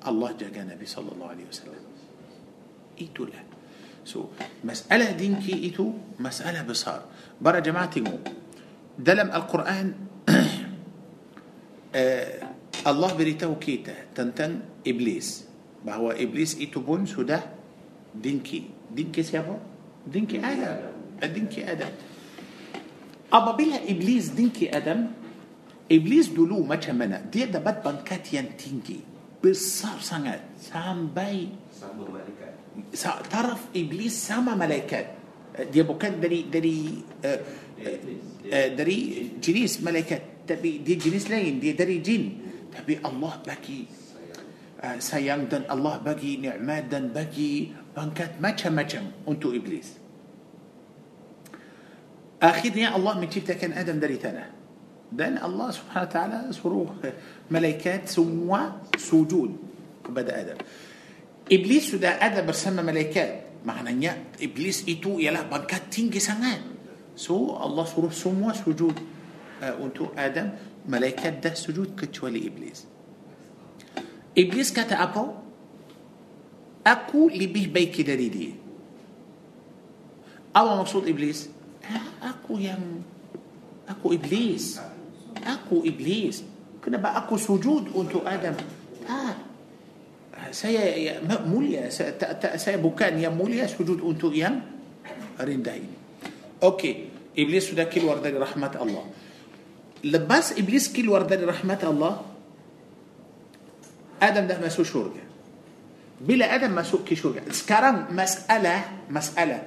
[0.02, 1.81] Allah jaga Nabi SAW
[3.10, 3.52] itulah
[4.02, 4.34] So,
[4.66, 7.06] masalah dinki itu masalah besar.
[7.38, 8.18] Para jemaah tengok.
[8.98, 9.86] Dalam Al-Quran,
[12.82, 15.46] Allah beritahu kita tentang Iblis.
[15.86, 17.42] Bahawa Iblis itu pun sudah
[18.10, 18.90] dinki.
[18.90, 19.54] Dinki siapa?
[20.02, 20.98] Dinki Adam.
[21.22, 21.92] Dinki Adam.
[23.32, 25.08] Apabila Iblis dinki Adam,
[25.86, 27.22] Iblis dulu macam mana?
[27.22, 28.98] Dia dapat pangkat yang tinggi.
[29.38, 30.42] Besar sangat.
[30.58, 32.51] Sampai Sama malaikat
[33.32, 35.06] طرف إبليس سما ملائكات
[35.56, 37.40] أه، دي بوكات دري دري أه،
[38.52, 42.24] أه، دري جنيس ملائكات تبي دي جنيس لين دي دري جن.
[42.72, 43.84] تبي الله بكي
[44.98, 49.28] سيان دن الله بكي نعمات دن بكي بنكات ماتشا ماتشا.
[49.28, 49.88] أنتو إبليس.
[52.42, 54.50] أخيرا الله من شفتك كان آدم دري تانا.
[55.12, 56.96] دان الله سبحانه وتعالى سروه
[57.52, 59.52] ملائكات سموا سجود.
[60.08, 60.58] بدأ آدم.
[61.52, 63.60] Iblis sudah ada bersama malaikat.
[63.68, 66.64] Maknanya iblis itu ialah pangkat tinggi sangat.
[67.12, 68.96] So Allah suruh semua sujud
[69.60, 70.48] uh, untuk Adam.
[70.88, 72.88] Malaikat dah sujud kecuali iblis.
[74.32, 75.24] Iblis kata apa?
[76.88, 78.54] Aku lebih baik dari dia.
[80.56, 81.52] Apa maksud iblis?
[82.18, 83.04] Aku yang
[83.84, 84.80] aku iblis.
[85.44, 86.42] Aku iblis.
[86.80, 88.56] Kenapa aku sujud untuk Adam?
[89.04, 89.51] Tak
[90.50, 94.58] saya ya, mulia saya, tak, tak, saya bukan yang mulia sujud untuk yang
[95.38, 95.96] rendah ini
[96.58, 96.94] okey
[97.38, 99.06] iblis sudah keluar dari rahmat Allah
[100.02, 102.26] lepas iblis keluar dari rahmat Allah
[104.18, 105.22] Adam dah masuk syurga
[106.18, 109.62] bila Adam masuk ke syurga sekarang masalah masalah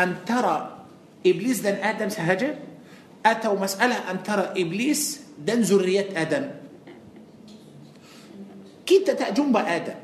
[0.00, 0.88] antara
[1.20, 2.56] iblis dan Adam sahaja
[3.24, 6.63] atau masalah antara iblis dan zuriat Adam
[8.86, 9.98] كيتا تا جنب آدم؟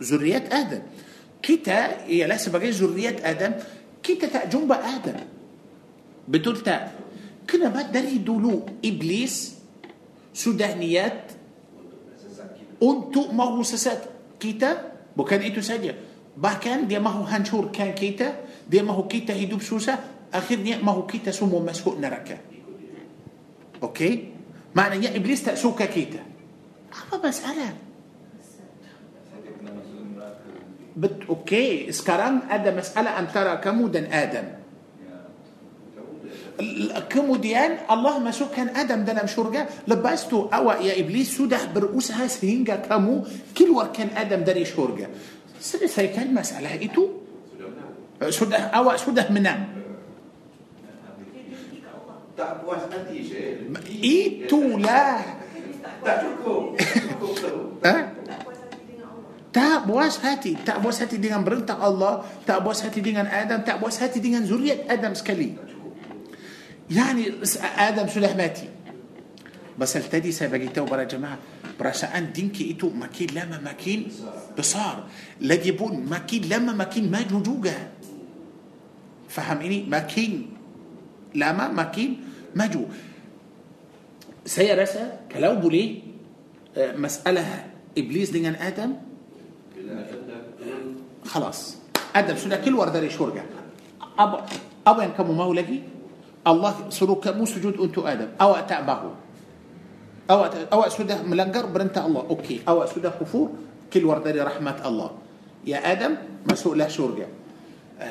[0.00, 0.82] Zuriat Adam.
[0.82, 4.23] Kita ialah sebagai zuriat Adam?
[4.23, 6.58] Kita tak nampak Adam?
[6.58, 13.39] Betul tak kenapa dari dulu iblis sudah niat.
[13.39, 15.42] Untuk mahu sesat kita?
[15.42, 18.93] Bukan itu sahaja bahkan dia mahu hancurkan kita.
[18.93, 23.90] Dia mahu kita hidup susah akhir dia mahu kita semua masuk neraka.
[23.90, 24.10] Okey?
[24.10, 24.33] okay.
[24.74, 26.22] Maknanya iblis tak suka kita.
[27.14, 27.74] اما مساله
[30.96, 34.46] بت أوكي سكران آدم مسألة أن ترى كمودا آدم.
[37.10, 42.26] كموديان الله ما شو كان آدم ده مش شرقه لبستو أو يا إبليس سودح برؤوسها
[42.26, 43.26] سينجا كمو.
[43.58, 45.06] كل كان آدم داري شرقه
[45.60, 47.08] سري سيكال مسألة إيتو؟
[48.30, 49.83] سودح أو سودح منام.
[52.34, 53.70] Tak puas hati Syekh
[54.02, 55.22] Itulah
[56.02, 56.74] Tak cukup
[57.86, 57.96] ha?
[59.54, 60.58] Tak puas hati.
[60.58, 64.42] Tak puas hati dengan perintah Allah Tak puas hati dengan Adam Tak puas hati dengan
[64.42, 65.54] zuriat Adam sekali
[66.90, 67.38] Yani
[67.78, 68.66] Adam sudah mati
[69.74, 71.38] Pasal tadi saya bagi tahu para jemaah
[71.74, 74.10] Perasaan dingki itu makin lama makin
[74.58, 75.06] besar
[75.38, 77.74] Lagipun makin lama makin maju juga
[79.30, 79.82] Faham ini?
[79.86, 80.30] Makin
[81.34, 82.22] lama makin
[82.54, 82.84] مجو.
[84.46, 86.02] سيرسا كلاو بولي
[86.76, 87.46] آه، مسألة
[87.98, 88.92] إبليس دينا آدم.
[91.24, 91.76] خلاص.
[92.16, 93.42] آدم شو كل ورد ريش ورقة
[94.18, 94.32] أب
[94.88, 95.54] أو إن يعني كم ماو
[96.46, 98.28] الله سلوك مو سجود أنتو آدم.
[98.40, 99.02] أو أتعبه
[100.30, 102.20] أو أو أسوده ملنجر برنت الله.
[102.20, 102.60] أوكي.
[102.68, 103.48] أو أسوده كفور
[103.92, 105.10] كل ورد رحمة الله.
[105.66, 106.16] يا آدم
[106.50, 107.26] مسؤول له شورقة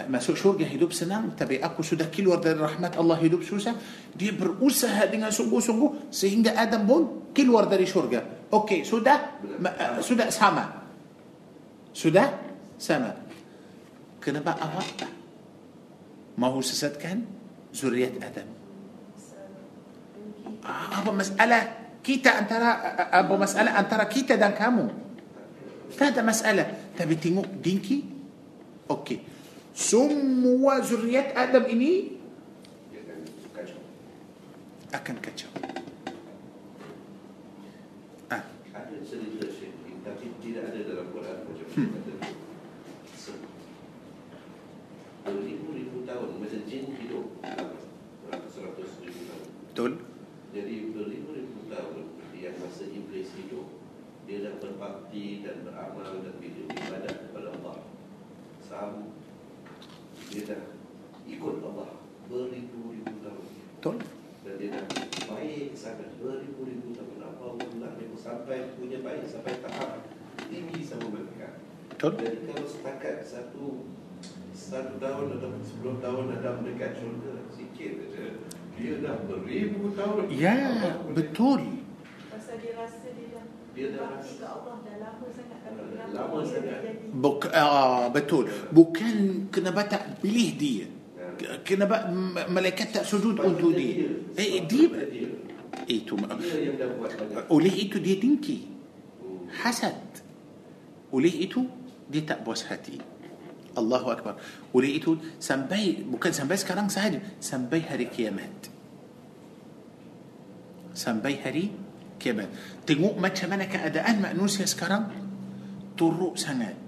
[0.08, 3.76] masuk syurga hidup senang tapi aku sudah keluar dari rahmat Allah hidup susah
[4.16, 7.02] dia berusaha dengan sungguh-sungguh sehingga Adam pun
[7.36, 10.88] keluar dari syurga okey sudah uh, sudah sama
[11.92, 12.32] sudah
[12.80, 13.12] sama
[14.24, 15.04] kenapa awak
[16.40, 17.28] mahu sesatkan
[17.76, 18.48] zuriat Adam
[20.64, 21.64] apa masalah
[22.00, 22.70] kita antara
[23.12, 24.88] apa masalah antara kita dan kamu
[26.00, 28.00] tak ada masalah tapi tengok dinki
[28.88, 29.33] okey
[29.74, 32.22] semua zuriat Adam ini
[34.94, 35.50] akan kacau.
[38.30, 38.46] Ah.
[38.78, 39.74] Ada cerita Syekh
[40.06, 41.90] Tapi tidak ada dalam Quran macam hmm.
[41.98, 42.14] kata
[46.44, 47.40] Masa jin hidup
[48.52, 49.92] Seratus ribu tahun betul
[50.54, 52.06] Jadi beribu-ribu tahun
[52.38, 53.68] Yang masa iblis hidup
[54.30, 57.78] Dia dah berbakti dan beramal Dan beribadat kepada Allah
[58.62, 59.18] Sam
[60.34, 60.64] Dia dah
[61.30, 63.46] ikut Allah Beribu-ribu tahun.
[63.78, 63.96] Betul.
[64.42, 64.86] Dan dia dah
[65.30, 67.22] baik sangat Beribu-ribu tahun.
[67.22, 70.10] Apa Allah dia sampai punya baik Sampai tahap
[70.50, 71.62] tinggi sama mereka.
[71.94, 72.12] Betul.
[72.18, 73.66] Jadi kalau setakat satu
[74.58, 78.26] Satu tahun atau sepuluh tahun Ada mendekat syurga Sikit saja
[78.74, 80.34] Dia dah beribu tahun.
[80.34, 80.58] Ya
[81.14, 81.83] betul
[83.74, 84.06] dia dah
[84.46, 85.60] Allah dah lama sangat
[86.14, 86.82] lama sangat.
[87.10, 88.46] Buk, ah, betul.
[88.70, 90.86] Bukan kenapa tak pilih dia.
[91.34, 91.58] Ya.
[91.66, 92.14] kenapa
[92.46, 94.06] malaikat tak sujud Sebab untuk dia
[94.38, 94.86] eh dia
[95.90, 96.86] itu Dia.
[96.86, 97.50] Banyak.
[97.50, 98.70] Oleh itu dia dengki
[99.24, 99.50] Hmm.
[99.50, 99.98] hasad.
[101.10, 101.66] Oleh itu
[102.06, 103.02] dia tak puas hati.
[103.74, 104.38] Allahu Akbar.
[104.78, 108.70] Oleh itu sampai bukan sampai sekarang sahaja sampai hari kiamat.
[110.94, 111.74] Sampai hari
[112.24, 112.48] kiamat
[112.88, 115.12] tengok macam mana keadaan manusia sekarang
[116.00, 116.80] turut sangat.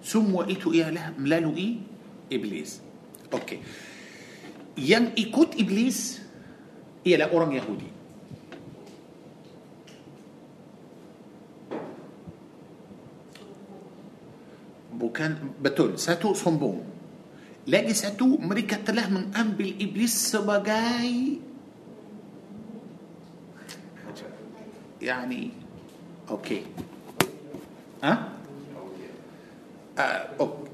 [0.00, 1.84] Semua itu ialah melalui
[2.32, 2.80] iblis.
[3.28, 3.60] Okey.
[4.78, 6.22] Yang ikut iblis
[7.04, 7.90] ialah orang Yahudi.
[14.98, 15.94] Bukan betul.
[16.00, 16.82] Satu sombong.
[17.68, 21.38] Lagi satu mereka telah mengambil iblis sebagai
[25.02, 25.50] يعني
[26.30, 26.62] okey
[28.02, 28.28] ha
[29.98, 30.28] ah?
[30.40, 30.68] Okey.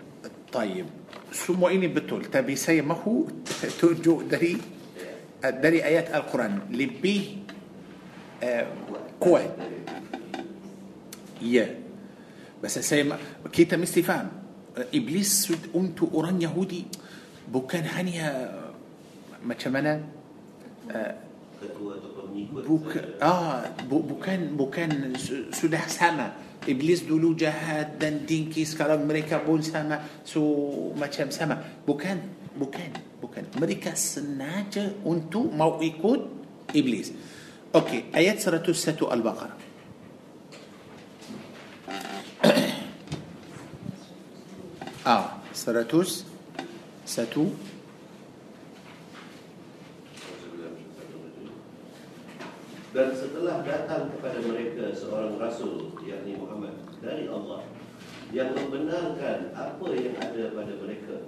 [0.52, 0.86] طيب.
[1.32, 2.24] Semua ini betul.
[2.24, 4.56] Tapi saya mahu dari
[5.42, 6.60] dari ayat القرآن.
[6.70, 7.38] Lebih
[8.42, 8.66] ah
[9.20, 9.56] kuat
[11.42, 11.78] يا
[12.62, 13.18] بس سي ما
[13.52, 14.28] كي تمستي فهم
[14.94, 16.84] إبليس أنت أوران يهودي.
[17.52, 18.60] بوكان هانيا
[19.44, 20.04] ما تشمنا
[20.90, 21.14] آه
[21.60, 26.34] uh, Bukan ah bu, bukan bukan su- sudah sama.
[26.66, 30.42] Iblis dulu jahat dan tinggi sekarang mereka pun sama so
[30.98, 31.62] macam sama.
[31.86, 32.18] Bukan
[32.58, 32.90] bukan
[33.22, 33.44] bukan.
[33.54, 36.20] Mereka sengaja untuk mau ikut
[36.74, 37.14] iblis.
[37.70, 39.54] Okey ayat 101 al-baqarah.
[45.04, 46.24] Ah 101
[52.94, 57.66] Dan setelah datang kepada mereka seorang rasul yakni Muhammad dari Allah
[58.30, 61.26] yang membenarkan apa yang ada pada mereka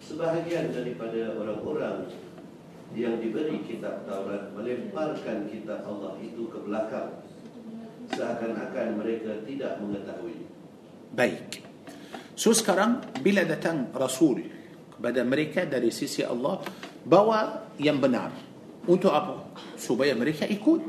[0.00, 2.08] sebahagian daripada orang-orang
[2.96, 7.20] yang diberi kitab Taurat melemparkan kitab Allah itu ke belakang
[8.12, 10.48] seakan-akan mereka tidak mengetahui
[11.12, 11.60] Baik.
[12.32, 14.48] So sekarang bila datang Rasul
[14.96, 16.64] kepada mereka dari sisi Allah
[17.04, 18.32] bawa yang benar.
[18.88, 19.41] Untuk apa?
[19.82, 20.82] Supaya mereka ikut.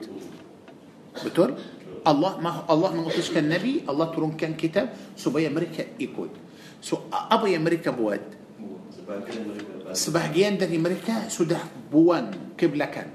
[1.25, 1.57] Betul?
[2.05, 2.37] Allah
[2.69, 6.29] Allah mengutuskan Nabi, Allah turunkan kitab supaya mereka ikut.
[6.77, 8.21] So apa yang mereka buat?
[9.97, 11.59] Sebahagian dari mereka sudah
[11.89, 13.09] buang ke belakang.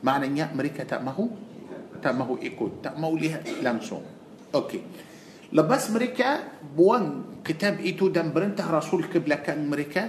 [0.00, 1.50] Maknanya mereka tak mahu
[2.00, 4.02] tak mahu ikut, tak mahu lihat langsung.
[4.50, 4.80] Okey.
[5.52, 10.08] Lepas mereka buang kitab itu dan berentah Rasul ke belakang mereka,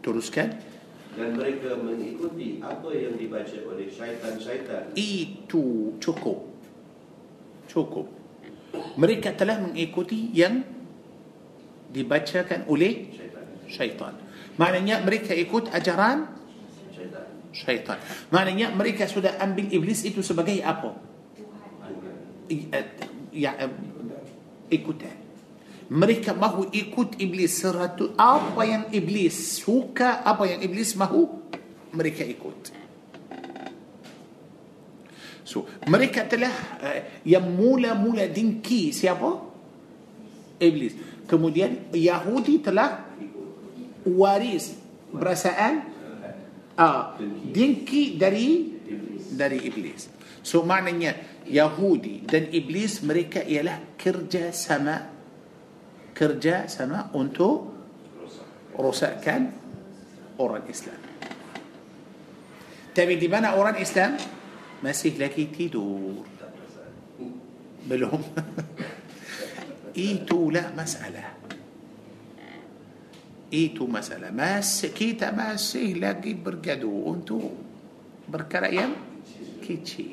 [0.00, 0.73] teruskan.
[1.14, 6.50] Dan mereka mengikuti apa yang dibaca oleh syaitan-syaitan Itu cukup.
[7.70, 8.06] Cukup.
[8.98, 10.66] Mereka telah mengikuti yang
[11.94, 14.14] dibacakan oleh syaitan syaitan.
[14.58, 16.26] Maknanya mereka ikut ajaran
[16.90, 17.98] syaitan syaitan.
[18.34, 20.98] Maknanya mereka sudah ambil iblis itu sebagai apa?
[22.50, 22.86] Eh,
[23.34, 23.66] Ya, eh,
[24.70, 25.23] ikutan.
[25.92, 31.28] Mereka mahu ikut iblis seratus apa yang iblis suka, apa yang iblis mahu
[31.92, 32.72] mereka ikut.
[35.44, 39.44] So, mereka telah uh, yang mula-mula dengki siapa?
[40.56, 40.96] Iblis.
[41.28, 43.04] Kemudian Yahudi telah
[44.08, 44.76] waris
[45.08, 45.72] perasaan
[46.76, 47.16] ah,
[47.48, 48.74] dengki dari
[49.34, 50.10] dari iblis.
[50.44, 51.16] So maknanya
[51.48, 55.13] Yahudi dan iblis mereka ialah kerja sama
[56.14, 57.50] كرجا سما أنتو
[58.78, 59.50] روسا كان
[60.40, 60.98] أوران إسلام.
[62.94, 64.16] Tapi kenapa orang Islam?
[64.82, 66.26] Masih lagi tidur.
[67.90, 68.22] Belum.
[69.98, 70.74] Itulah masalah.
[70.74, 71.24] Itu
[73.52, 73.86] masalah.
[73.86, 76.34] Masih kita masih lagi bergaduh.
[76.34, 77.38] Untuk perkara
[78.28, 78.90] yang
[79.62, 80.06] kecil.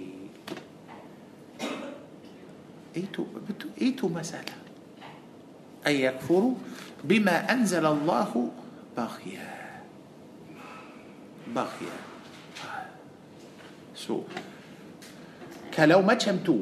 [2.98, 3.26] Itu
[3.82, 4.61] itu masalah.
[5.88, 6.56] أن يكفروا
[7.04, 8.52] بما أنزل الله
[8.98, 9.50] بغيا.
[11.48, 11.98] بغيا.
[13.96, 14.26] سو
[15.74, 16.58] كلو ما تشمتو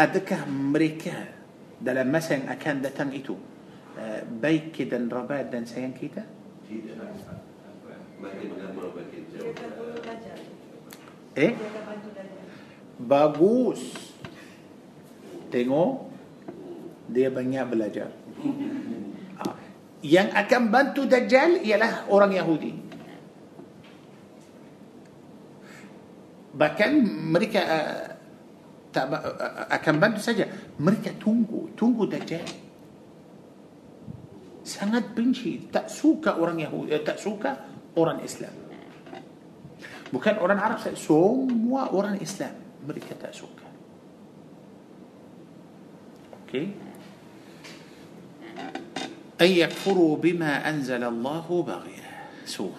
[0.00, 1.16] أدك مريكا
[1.84, 3.36] دلما مسن أكان دا تنئتو
[4.40, 6.24] بيك دن ربا دن سيان كيتا
[11.36, 11.56] إيه؟
[13.00, 14.09] باغوس
[15.50, 15.92] Tengok
[17.10, 18.08] dia banyak belajar.
[19.42, 19.54] Ah,
[20.00, 22.72] Yang akan bantu Dajjal ialah orang Yahudi.
[26.50, 26.90] Bahkan
[27.30, 28.02] mereka uh,
[28.94, 30.46] tak uh, akan bantu saja.
[30.78, 32.46] Mereka tunggu, tunggu Dajjal.
[34.62, 37.58] Sangat benci, tak suka orang Yahudi, eh, tak suka
[37.98, 38.54] orang Islam.
[40.10, 43.69] Bukan orang Arab semua orang Islam mereka tak suka.
[46.50, 46.68] Okey.
[49.40, 52.10] أن يكفروا بما أنزل الله بغية
[52.44, 52.70] سو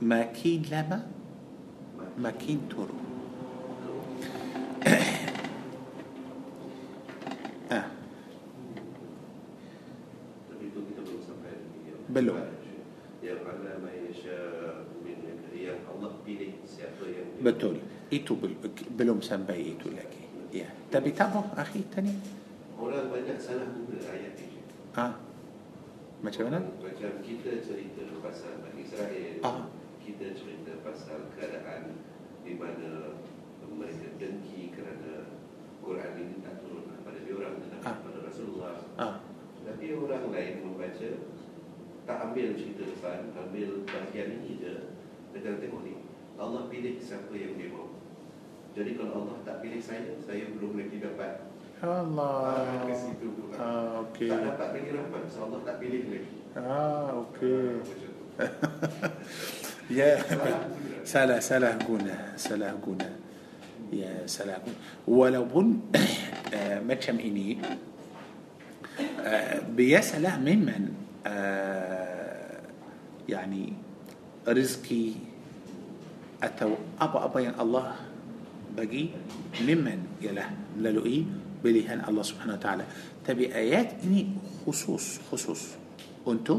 [0.00, 1.06] ماكين لما؟
[2.18, 2.88] ماكين ترو
[7.72, 7.84] آه.
[12.08, 12.34] بلو.
[17.42, 17.76] بتول
[18.12, 18.36] إتو
[18.98, 20.28] بلوم سنبي إتو لكي.
[20.92, 22.12] تبي تابو أخي تاني
[22.78, 24.62] Orang banyak salah guna ayat ini.
[24.94, 25.18] ah
[26.18, 29.38] macam mana Macam kita cerita pasal Bani Israel.
[29.42, 29.66] Ah.
[30.02, 31.94] Kita cerita pasal keadaan
[32.42, 33.18] di mana
[33.68, 35.30] mereka dengki kerana
[35.78, 37.94] Quran ini tak turun kepada diorang tetapi Ah.
[38.02, 38.74] kepada Rasulullah.
[38.98, 39.14] ah
[39.62, 41.08] Tapi orang lain membaca
[42.08, 44.74] tak ambil cerita depan, ambil bahagian ini je.
[45.36, 45.94] Dia tengok ni,
[46.40, 48.00] Allah pilih siapa yang dia mahu.
[48.72, 51.46] Jadi kalau Allah tak pilih saya, saya belum lagi dapat
[51.78, 53.28] Allah ah, ke situ.
[53.54, 56.30] ah okey Tak dapat rahmat, so Allah tak pilih lagi.
[56.58, 57.66] ah okey
[58.38, 58.46] Ah,
[60.70, 61.02] guna.
[61.02, 63.10] salah salah guna salah guna
[63.90, 64.78] ya salah guna
[65.10, 65.90] walaupun
[66.54, 67.58] uh, macam ini
[69.26, 70.94] uh, biasalah memang
[71.26, 72.62] uh,
[73.26, 73.74] yani
[74.46, 75.18] rezeki
[76.38, 77.98] atau apa-apa yang Allah
[78.70, 79.10] bagi
[79.66, 80.46] memang ialah
[80.78, 81.26] melalui
[81.64, 82.84] بليهن الله سبحانه وتعالى.
[83.26, 85.62] تبي آيات إني خصوص خصوص.
[86.28, 86.56] أنتو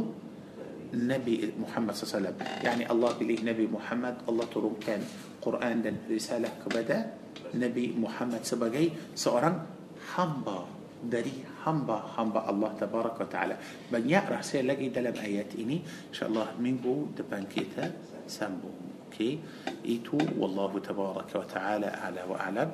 [0.89, 5.01] نبي محمد صلى الله عليه وسلم يعني الله بليه نبي محمد الله ترون كان
[5.37, 6.97] قرآن دن رسالة كبدا
[7.53, 9.69] نبي محمد سبقي seorang
[10.17, 10.59] Hamba
[11.05, 13.55] dari hamba hamba الله تبارك وتعالى.
[13.93, 17.93] Banyak sikit lagi dalam ayat ini إن شاء الله minggu depan kita
[18.25, 18.73] sambung.
[19.09, 19.39] Okey
[19.85, 22.69] itu والله تبارك وتعالى أعلى وأعلم.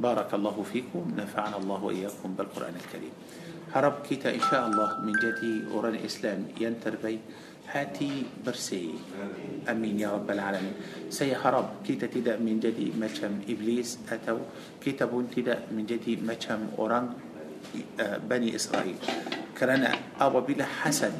[0.00, 3.14] بارك الله فيكم نفعنا الله وإياكم بالقرآن الكريم.
[3.74, 7.18] Harap kita إن شاء الله menjadi orang Islam yang terbaik
[7.68, 8.12] hati
[8.46, 8.94] bersih.
[9.68, 10.74] أمين يا رب العالمين.
[11.10, 14.38] Saya harap kita tidak menjadi macam iblis itu.
[14.80, 17.12] كيتا بون تدا من جدي مچم أوران
[18.00, 18.96] آه، بني إسرائيل.
[19.58, 21.12] كرانا أبا بلا حسن.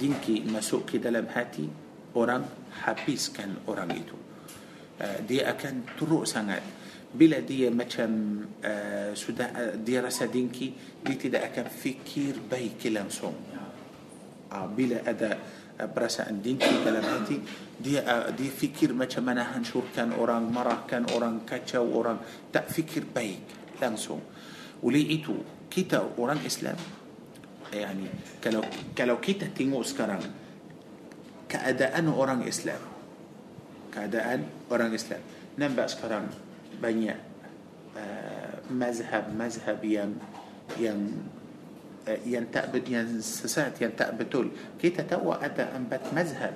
[0.00, 1.68] دينكي مسوء كده لم هاتي.
[2.16, 2.42] أوران
[2.82, 4.16] حبيس كان أوران إيتو
[4.98, 6.62] آه، دي أكان ترو سنعد.
[7.14, 8.10] بلادية مثلا
[8.64, 10.72] آه، سودا ديرا سادينكي
[11.06, 13.34] قلت دا أكن في كير باي كلام سوم
[14.52, 15.38] آه، بلا أدا
[15.80, 17.40] برسا أندينكي كلاماتي
[17.80, 22.18] دي آه، دي كير مثلا أنا هنشور كان أوران مرا كان أوران كاتشا وأوران
[22.52, 23.46] تا في فكر بايك
[23.82, 24.20] لانسوم
[24.82, 25.34] وليتو
[25.70, 26.76] كيتا أوران إسلام.
[27.74, 28.06] يعني
[28.44, 28.62] كلو
[28.98, 30.22] كلو كيتا تينوس كران
[31.48, 32.78] كأداء أوران إسلام.
[33.94, 35.20] كأداء أوران إسلام.
[35.58, 36.26] نم اسكران
[36.78, 37.18] banyak
[37.94, 40.10] uh, mazhab-mazhab yang
[40.80, 40.98] yang
[42.08, 46.54] uh, yang tak bet- yang sesat yang tak betul kita tahu ada empat mazhab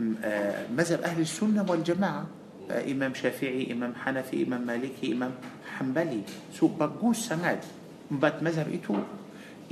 [0.00, 2.26] uh, mazhab ahli sunnah wal jamaah
[2.70, 5.34] uh, Imam Syafi'i, Imam Hanafi, Imam Maliki, Imam
[5.78, 7.64] Hanbali so bagus sangat
[8.12, 8.96] empat mazhab itu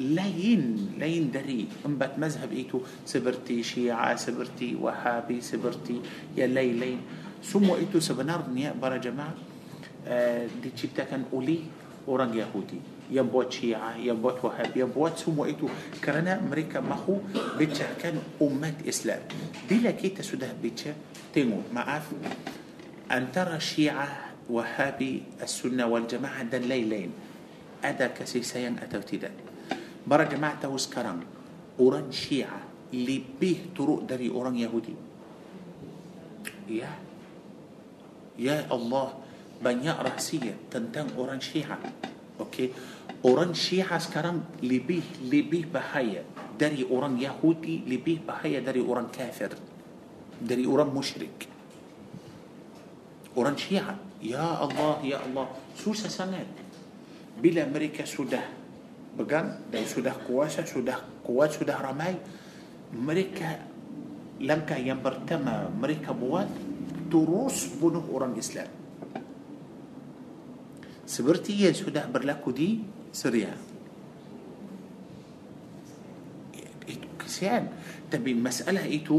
[0.00, 6.00] lain lain dari empat mazhab itu seperti Syiah, seperti Wahabi, seperti
[6.32, 6.98] yang lain-lain
[7.40, 9.49] semua itu sebenarnya para jemaah uh,
[10.08, 11.58] آه، دي تشيبتا كان أولي
[12.08, 12.80] أوران يهودي.
[13.10, 15.68] يا يبوت شيعة يا يبوت وهاب يبوت سمويتو
[16.04, 17.18] كرنا أمريكا مخو
[17.58, 19.20] بيتشا كان امات إسلام.
[19.68, 20.94] دي لكيتا سده بيتشا
[21.34, 22.06] تنو معاف
[23.10, 24.08] أن ترى شيعة
[24.50, 27.10] وهابي السنة والجماعة دا الليلين
[27.84, 29.30] أدا كسي سيان أتو تدا
[30.06, 31.20] برا جماعة توس كرم
[31.80, 32.60] أوران شيعة
[32.94, 34.94] اللي بيه طرق دري أوران يهودي.
[36.70, 36.90] يا
[38.38, 39.08] يا الله.
[39.60, 41.78] Banyak rahsia tentang orang Syiah.
[42.40, 42.72] Okey.
[43.20, 46.24] Orang Syiah sekarang lebih lebih bahaya
[46.60, 49.56] dari orang Yahudi lebih bahaya dari orang kafir
[50.36, 51.48] dari orang musyrik
[53.32, 56.44] orang Syiah ya Allah ya Allah susah sangat
[57.40, 58.44] bila mereka sudah
[59.16, 62.20] pegang dan sudah kuasa sudah kuat sudah ramai
[62.92, 63.56] mereka
[64.44, 66.44] langkah yang pertama mereka buat
[67.08, 68.68] terus bunuh orang Islam
[71.10, 72.78] seperti yang sudah berlaku di
[73.10, 73.50] Syria.
[76.86, 77.66] Itu kesian.
[78.06, 79.18] Tapi masalah itu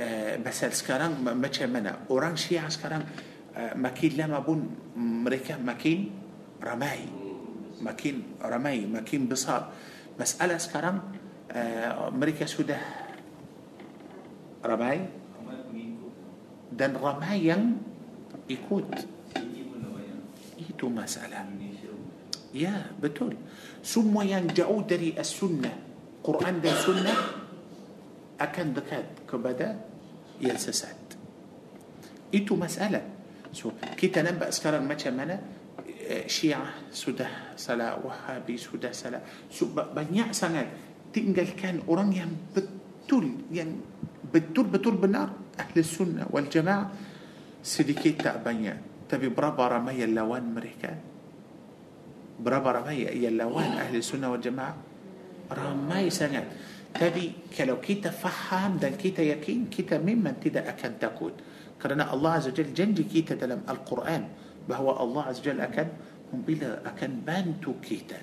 [0.00, 2.08] uh, pasal sekarang ma- macam mana?
[2.08, 3.04] Orang Syiah sekarang
[3.52, 4.64] uh, makin lama pun
[4.96, 6.08] mereka makin
[6.64, 7.04] ramai.
[7.84, 9.68] Makin ramai makin besar.
[10.16, 11.04] Masalah sekarang
[11.52, 12.80] uh, mereka sudah
[14.64, 15.04] ramai
[16.72, 17.76] dan ramai yang
[18.48, 18.88] ikut
[23.84, 25.74] Semua yang jauh dari as-sunnah,
[26.22, 27.18] Quran dan sunnah
[28.38, 29.78] akan dekat kepada
[30.38, 30.96] yang sesat.
[32.30, 33.02] Itu masalah.
[33.54, 35.38] So, kita nampak sekarang macam mana
[35.86, 39.22] eh, Syiah sudah salah, Wahabi sudah salah.
[39.46, 40.66] So, ba- banyak sangat
[41.14, 43.78] tinggalkan orang yang betul, yang
[44.34, 46.90] betul-betul benar ahli sunnah wal jamaah
[47.62, 48.93] sedikit tak banyak.
[49.08, 50.92] تبي برابر مي اللوان مريكا
[52.40, 54.74] برابر مي اي اللوان أهل السنة والجماعه
[55.52, 56.44] رمي سنه
[56.94, 61.34] تبي كلو كيتا فحام دل كيتا يكين كيتا ممن تدا اكن تكون
[61.82, 64.24] كرنا الله عز وجل جنجي كيتا دلم القران
[64.68, 65.88] بهو الله عز وجل اكن
[66.32, 68.18] هم بلا اكن بانتو كيتا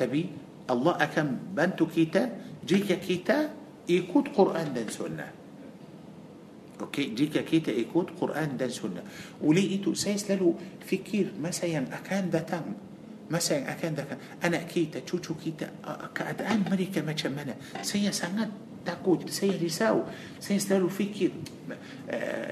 [0.00, 0.22] تبي
[0.70, 2.22] الله اكن بانتو كيتا
[2.66, 3.38] جيكا كيتا
[3.88, 5.39] يكود قران دن سنه
[6.80, 9.02] أوكي جيكا كيتا إيكوت قرآن دان سنة.
[9.42, 10.54] ولي إيتو سايس لالو
[10.86, 12.72] فكير ما سايان أكان داتان
[13.30, 15.70] ما سايان أكان داتان أنا كيتا تشوتشو كيتا
[16.14, 18.48] كادان مريكا ما شمنا سايا سانات
[18.86, 20.02] تاكوت سايا ريساو.
[20.40, 21.30] سايس لالو فكير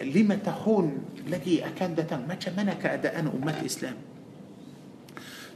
[0.02, 3.96] لما تهون لكي أكان داتان ما شمنا كادان امات إسلام.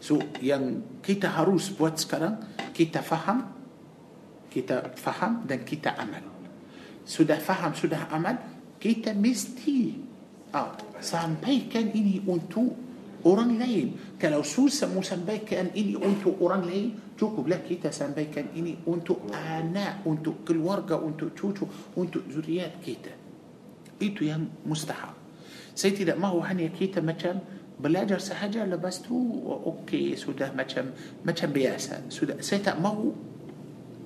[0.00, 2.40] سو يان كيتا هاروس بوات سكران
[2.74, 3.44] كيتا فهم
[4.54, 6.24] كيتا فهم دان كيتا عمل.
[7.06, 8.36] سودا فهم سودا عمل
[8.82, 9.94] kita mesti
[10.50, 12.74] ah, sampaikan ini untuk
[13.22, 14.18] orang lain.
[14.18, 20.42] Kalau susah mau sampaikan ini untuk orang lain, cukuplah kita sampaikan ini untuk anak, untuk
[20.42, 21.62] keluarga, untuk cucu,
[21.94, 23.14] untuk zuriat kita.
[24.02, 25.14] Itu yang mustahab.
[25.78, 27.38] Saya tidak mahu hanya kita macam
[27.78, 30.90] belajar sahaja lepas tu okey sudah macam
[31.22, 32.10] macam biasa.
[32.10, 33.14] Sudah saya tak mahu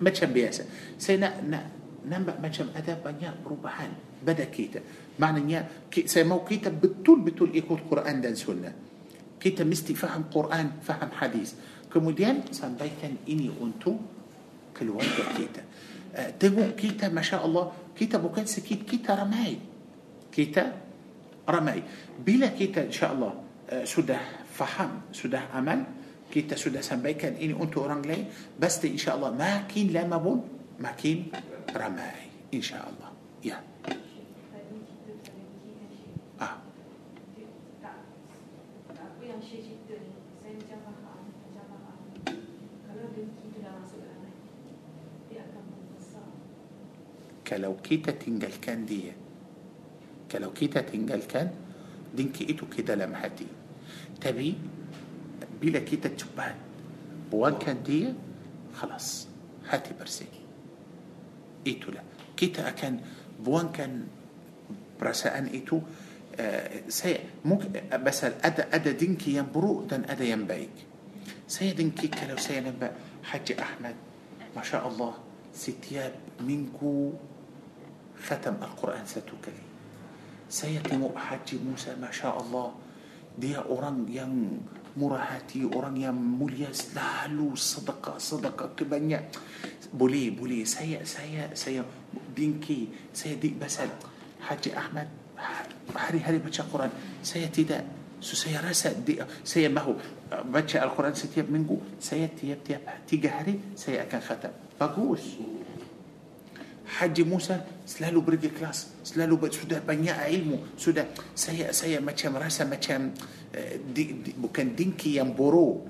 [0.05, 0.69] macam biasa.
[1.01, 1.65] Saya nak nak
[2.05, 4.81] nampak macam ada banyak perubahan pada kita.
[5.17, 8.75] Maknanya saya mau kita betul-betul ikut Quran dan Sunnah.
[9.37, 11.57] Kita mesti faham Quran, faham hadis.
[11.87, 13.97] Kemudian sampaikan ini untuk
[14.77, 15.63] keluarga kita.
[16.37, 19.57] Tengok kita, Masya Allah, kita bukan sikit, kita ramai.
[20.33, 20.65] Kita
[21.49, 21.81] ramai.
[22.21, 23.37] Bila kita insya Allah
[23.85, 25.85] sudah faham, sudah amal,
[26.29, 30.39] kita sudah sampaikan ini untuk orang lain, pasti insya Allah makin lama pun
[30.81, 31.33] makin
[31.73, 32.51] ramai.
[32.53, 33.13] Insya Allah.
[33.41, 33.57] Ya.
[33.61, 33.96] Tadi
[47.47, 49.13] كلو كيتا تنجل كان دي.
[50.33, 51.51] كلو كيتا تنجل كان
[52.15, 53.47] دين كيتو كده لمحتي
[54.21, 54.55] تبي
[55.63, 56.57] بلا كيتا تشبهت.
[57.31, 58.15] بوان كان دي
[58.75, 59.29] خلاص
[59.69, 60.27] هاتي برسي.
[61.67, 62.03] إيتو لا.
[62.37, 63.01] كيتا كان
[63.41, 64.07] بوان كان
[65.01, 65.81] برسا ان ايتو
[66.41, 67.73] آه، سي ممكن
[68.05, 70.77] بس ادا ادا دينكي ينبرو دن ادا ينبايك
[71.49, 72.93] سي دينكي كلو سي ينبا
[73.25, 73.95] حجي أحمد
[74.57, 75.15] ما شاء الله
[75.55, 77.13] ستياب منكو
[78.25, 79.65] ختم القرآن ستكلي
[80.49, 82.73] سيتم حج موسى ما شاء الله.
[83.39, 84.61] دي أوران يم
[84.97, 89.29] مرهاتي أوران يم مليس لالو صدقة صدقة كبنية
[89.93, 91.85] بولي بولي سي سي سيا
[92.37, 93.89] بينكي سيا دي بسل.
[94.41, 95.09] حج أحمد
[95.97, 96.91] هري هري بتشا قرآن.
[97.23, 97.85] سيأتي دا
[98.21, 99.95] سو سيا رسا دي سيا ما هو
[100.33, 104.81] بتشا القرآن ستياب منجو سيأتي يب تياب تيجا هري سيا كان ختم.
[104.81, 105.21] بقوش.
[106.87, 111.03] Haji Musa selalu pergi kelas, selalu sudah banyak ilmu, sudah
[111.35, 113.11] saya saya macam rasa macam
[113.51, 115.83] uh, di, di, bukan dengki yang buruk.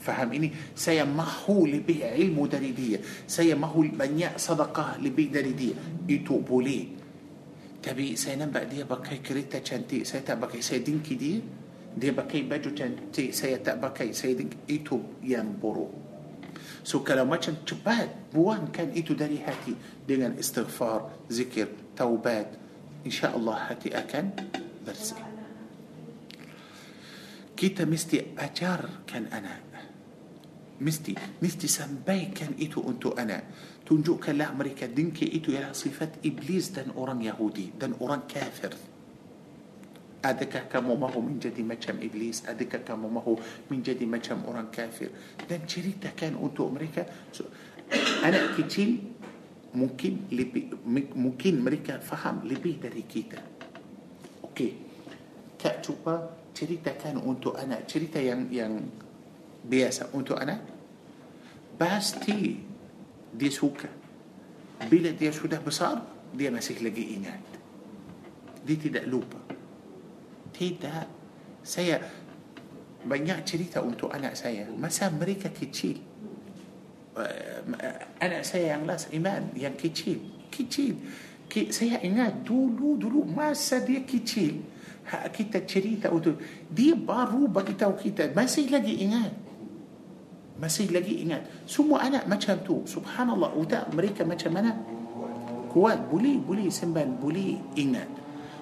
[0.00, 0.48] Faham ini?
[0.72, 2.96] Saya mahu lebih ilmu dari dia.
[3.28, 5.76] Saya mahu banyak sedekah lebih dari dia.
[6.08, 6.88] Itu boleh.
[7.84, 10.64] Tapi saya nampak dia pakai kereta cantik, saya tak pakai.
[10.64, 11.36] Saya dengki dia.
[11.90, 14.16] Dia pakai baju cantik, saya tak pakai.
[14.16, 14.56] Saya dengki.
[14.72, 16.09] Itu yang buruk.
[16.80, 22.56] So kalau macam cepat buangkan itu dari hati dengan istighfar, zikir, taubat,
[23.04, 24.24] insya-Allah hati akan
[24.84, 25.20] bersih.
[27.52, 29.60] Kita mesti ajarkan anak.
[30.80, 31.12] Mesti
[31.44, 33.52] mesti sampaikan itu untuk anak.
[33.84, 38.72] Tunjukkanlah mereka dengki itu ialah sifat iblis dan orang Yahudi dan orang kafir.
[40.20, 42.44] Adakah kamu mahu menjadi macam iblis?
[42.44, 43.40] Adakah kamu mahu
[43.72, 45.08] menjadi macam orang kafir?
[45.48, 47.08] Dan ceritakan untuk mereka.
[47.32, 47.48] So,
[48.28, 49.00] anak kecil
[49.72, 50.76] mungkin lebih
[51.16, 53.40] mungkin mereka faham lebih dari kita.
[54.44, 54.92] Okey.
[55.56, 58.76] Kak cuba ceritakan untuk anak cerita yang yang
[59.64, 60.60] biasa untuk anak.
[61.80, 62.60] Pasti
[63.32, 63.88] dia suka.
[64.84, 65.96] Bila dia sudah besar,
[66.36, 67.40] dia masih lagi ingat.
[68.68, 69.39] Dia tidak lupa.
[70.60, 71.06] Tidak.
[71.64, 71.96] Saya
[73.00, 74.68] banyak cerita untuk anak saya.
[74.76, 75.96] Masa mereka kecil.
[77.16, 77.64] Uh,
[78.20, 80.20] anak saya yang last iman, yang kecil.
[80.52, 81.00] Kecil.
[81.72, 84.60] Saya ingat dulu, dulu masa dia kecil.
[85.10, 86.38] Ha, kita cerita untuk
[86.68, 89.32] dia baru bagi tahu kita masih lagi ingat
[90.60, 94.76] masih lagi ingat semua anak macam tu subhanallah utak mereka macam mana
[95.72, 98.19] kuat boleh boleh semban boleh ingat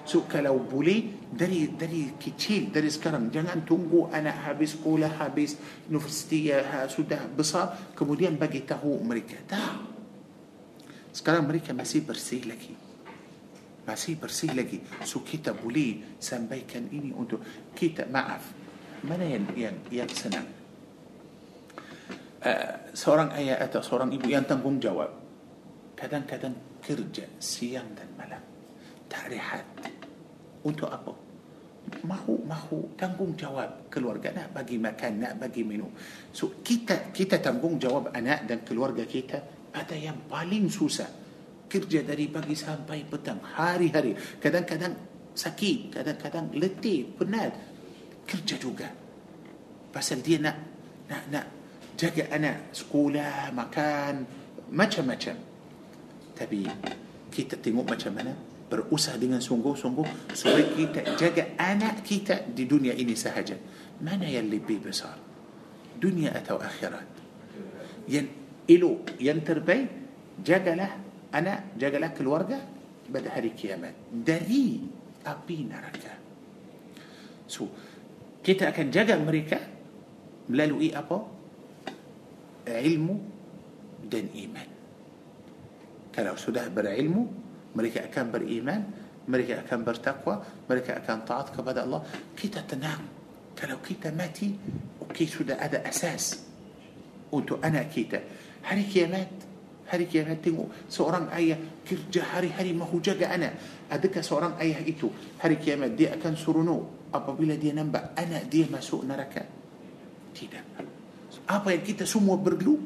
[0.09, 3.29] so kalau boleh dari dari kecil dari sekarang.
[3.29, 5.53] Jangan tunggu anak habis sekolah habis
[5.85, 9.37] universiti ha, sudah besar kemudian bagi tahu mereka.
[9.45, 9.77] Tak.
[11.13, 12.73] Sekarang mereka masih bersih lagi.
[13.85, 14.81] Masih bersih lagi.
[15.05, 17.45] So kita boleh sampaikan ini untuk
[17.77, 18.49] kita maaf.
[19.05, 20.49] Mana yang yang, yang senang?
[22.39, 25.11] Uh, seorang ayah atau seorang ibu yang tanggung jawab
[25.93, 28.39] kadang-kadang kerja siang dan malam.
[29.11, 29.67] Tak rehat
[30.65, 31.13] untuk apa?
[32.05, 35.89] Mahu mahu tanggung jawab keluarga nak bagi makan nak bagi minum.
[36.29, 39.41] So kita kita tanggung jawab anak dan keluarga kita
[39.73, 41.09] ada yang paling susah.
[41.69, 44.13] Kerja dari pagi sampai petang hari-hari.
[44.41, 44.93] Kadang-kadang
[45.33, 47.53] sakit kadang-kadang letih penat.
[48.25, 48.89] Kerja juga.
[49.89, 50.57] Pasal dia nak
[51.09, 51.45] nak nak
[51.97, 52.69] jaga anak.
[52.75, 54.13] Sekolah makan
[54.69, 55.35] macam-macam.
[56.37, 56.59] Tapi
[57.33, 63.17] kita tengok macam mana berusaha dengan sungguh-sungguh supaya kita jaga anak kita di dunia ini
[63.17, 63.57] sahaja.
[63.99, 65.17] Mana yang lebih besar?
[65.97, 67.09] Dunia atau akhirat?
[68.05, 68.29] Yang
[68.69, 69.89] elok yang terbaik
[70.45, 71.01] jagalah
[71.33, 72.61] anak jagalah keluarga
[73.09, 73.97] pada hari kiamat.
[74.13, 74.85] Dari
[75.25, 76.13] api neraka.
[77.49, 77.65] So
[78.45, 79.57] kita akan jaga mereka
[80.45, 81.17] melalui apa?
[82.69, 83.15] Ilmu
[84.05, 84.69] dan iman.
[86.13, 88.81] Kalau sudah berilmu mereka akan beriman
[89.29, 92.01] mereka akan bertakwa mereka akan taat kepada Allah
[92.33, 93.01] kita tenang
[93.53, 94.49] kalau kita mati
[95.05, 96.39] okey sudah ada asas
[97.29, 98.19] untuk anak kita
[98.65, 99.29] hari kiamat
[99.89, 103.53] hari kiamat tengok seorang ayah kerja hari-hari mahu jaga anak
[103.89, 105.09] adakah seorang ayah itu
[105.41, 109.45] hari kiamat dia akan seronok apabila dia nampak anak dia masuk neraka
[110.33, 110.65] tidak
[111.49, 112.77] apa yang kita semua perlu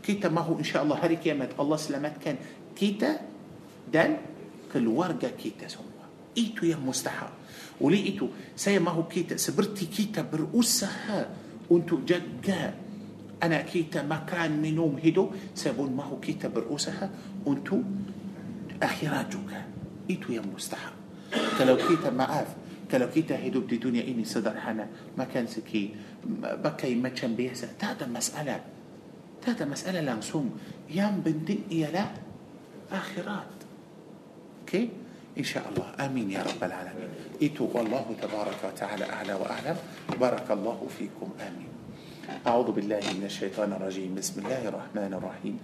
[0.00, 2.38] kita mahu insya-Allah hari kiamat Allah selamatkan
[2.74, 3.29] kita
[3.90, 4.22] dan
[4.70, 6.06] keluarga kita semua.
[6.32, 7.34] Itu yang mustahil.
[7.82, 11.26] Oleh itu, saya mahu kita seperti kita berusaha
[11.66, 12.70] untuk jaga
[13.40, 15.32] anak kita makan, minum, hidup.
[15.56, 17.08] Saya pun mahu kita berusaha
[17.48, 17.82] untuk
[18.78, 19.60] akhirat juga.
[20.06, 20.94] Itu yang mustahil.
[21.30, 22.52] Kalau kita maaf,
[22.90, 25.88] kalau kita hidup di dunia ini sederhana, makan sikit,
[26.60, 28.60] pakai macam biasa, tak ada masalah.
[29.40, 30.52] Tak ada masalah langsung.
[30.90, 32.08] Yang penting ialah
[32.92, 33.59] akhirat.
[34.70, 34.88] أوكي
[35.38, 36.06] إن شاء الله.
[36.06, 37.10] آمين يا رب العالمين.
[37.42, 39.76] ايتو والله تبارك وتعالى أعلى وأعلم.
[40.20, 41.28] بارك الله فيكم.
[41.42, 41.70] آمين.
[42.46, 44.14] أعوذ بالله من الشيطان الرجيم.
[44.14, 45.58] بسم الله الرحمن الرحيم.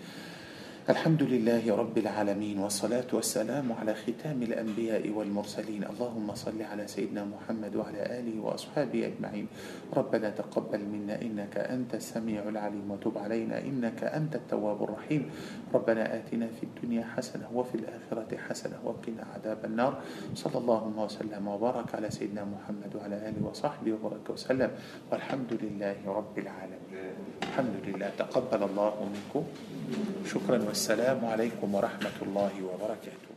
[0.86, 5.82] الحمد لله رب العالمين والصلاة والسلام على ختام الأنبياء والمرسلين.
[5.82, 9.46] اللهم صل على سيدنا محمد وعلى آله وأصحابه أجمعين.
[9.90, 15.30] ربنا تقبل منا إنك أنت السميع العليم وتب علينا إنك أنت التواب الرحيم.
[15.74, 19.92] ربنا آتنا في الدنيا حسنة وفي الآخرة حسنة وقنا عذاب النار.
[20.38, 24.70] صلى الله وسلم وبارك على سيدنا محمد وعلى آله وصحبه وبارك وسلم.
[25.10, 26.85] والحمد لله رب العالمين.
[27.56, 29.44] الحمد لله تقبل الله منكم.
[30.28, 33.35] شكرا والسلام عليكم ورحمة الله وبركاته.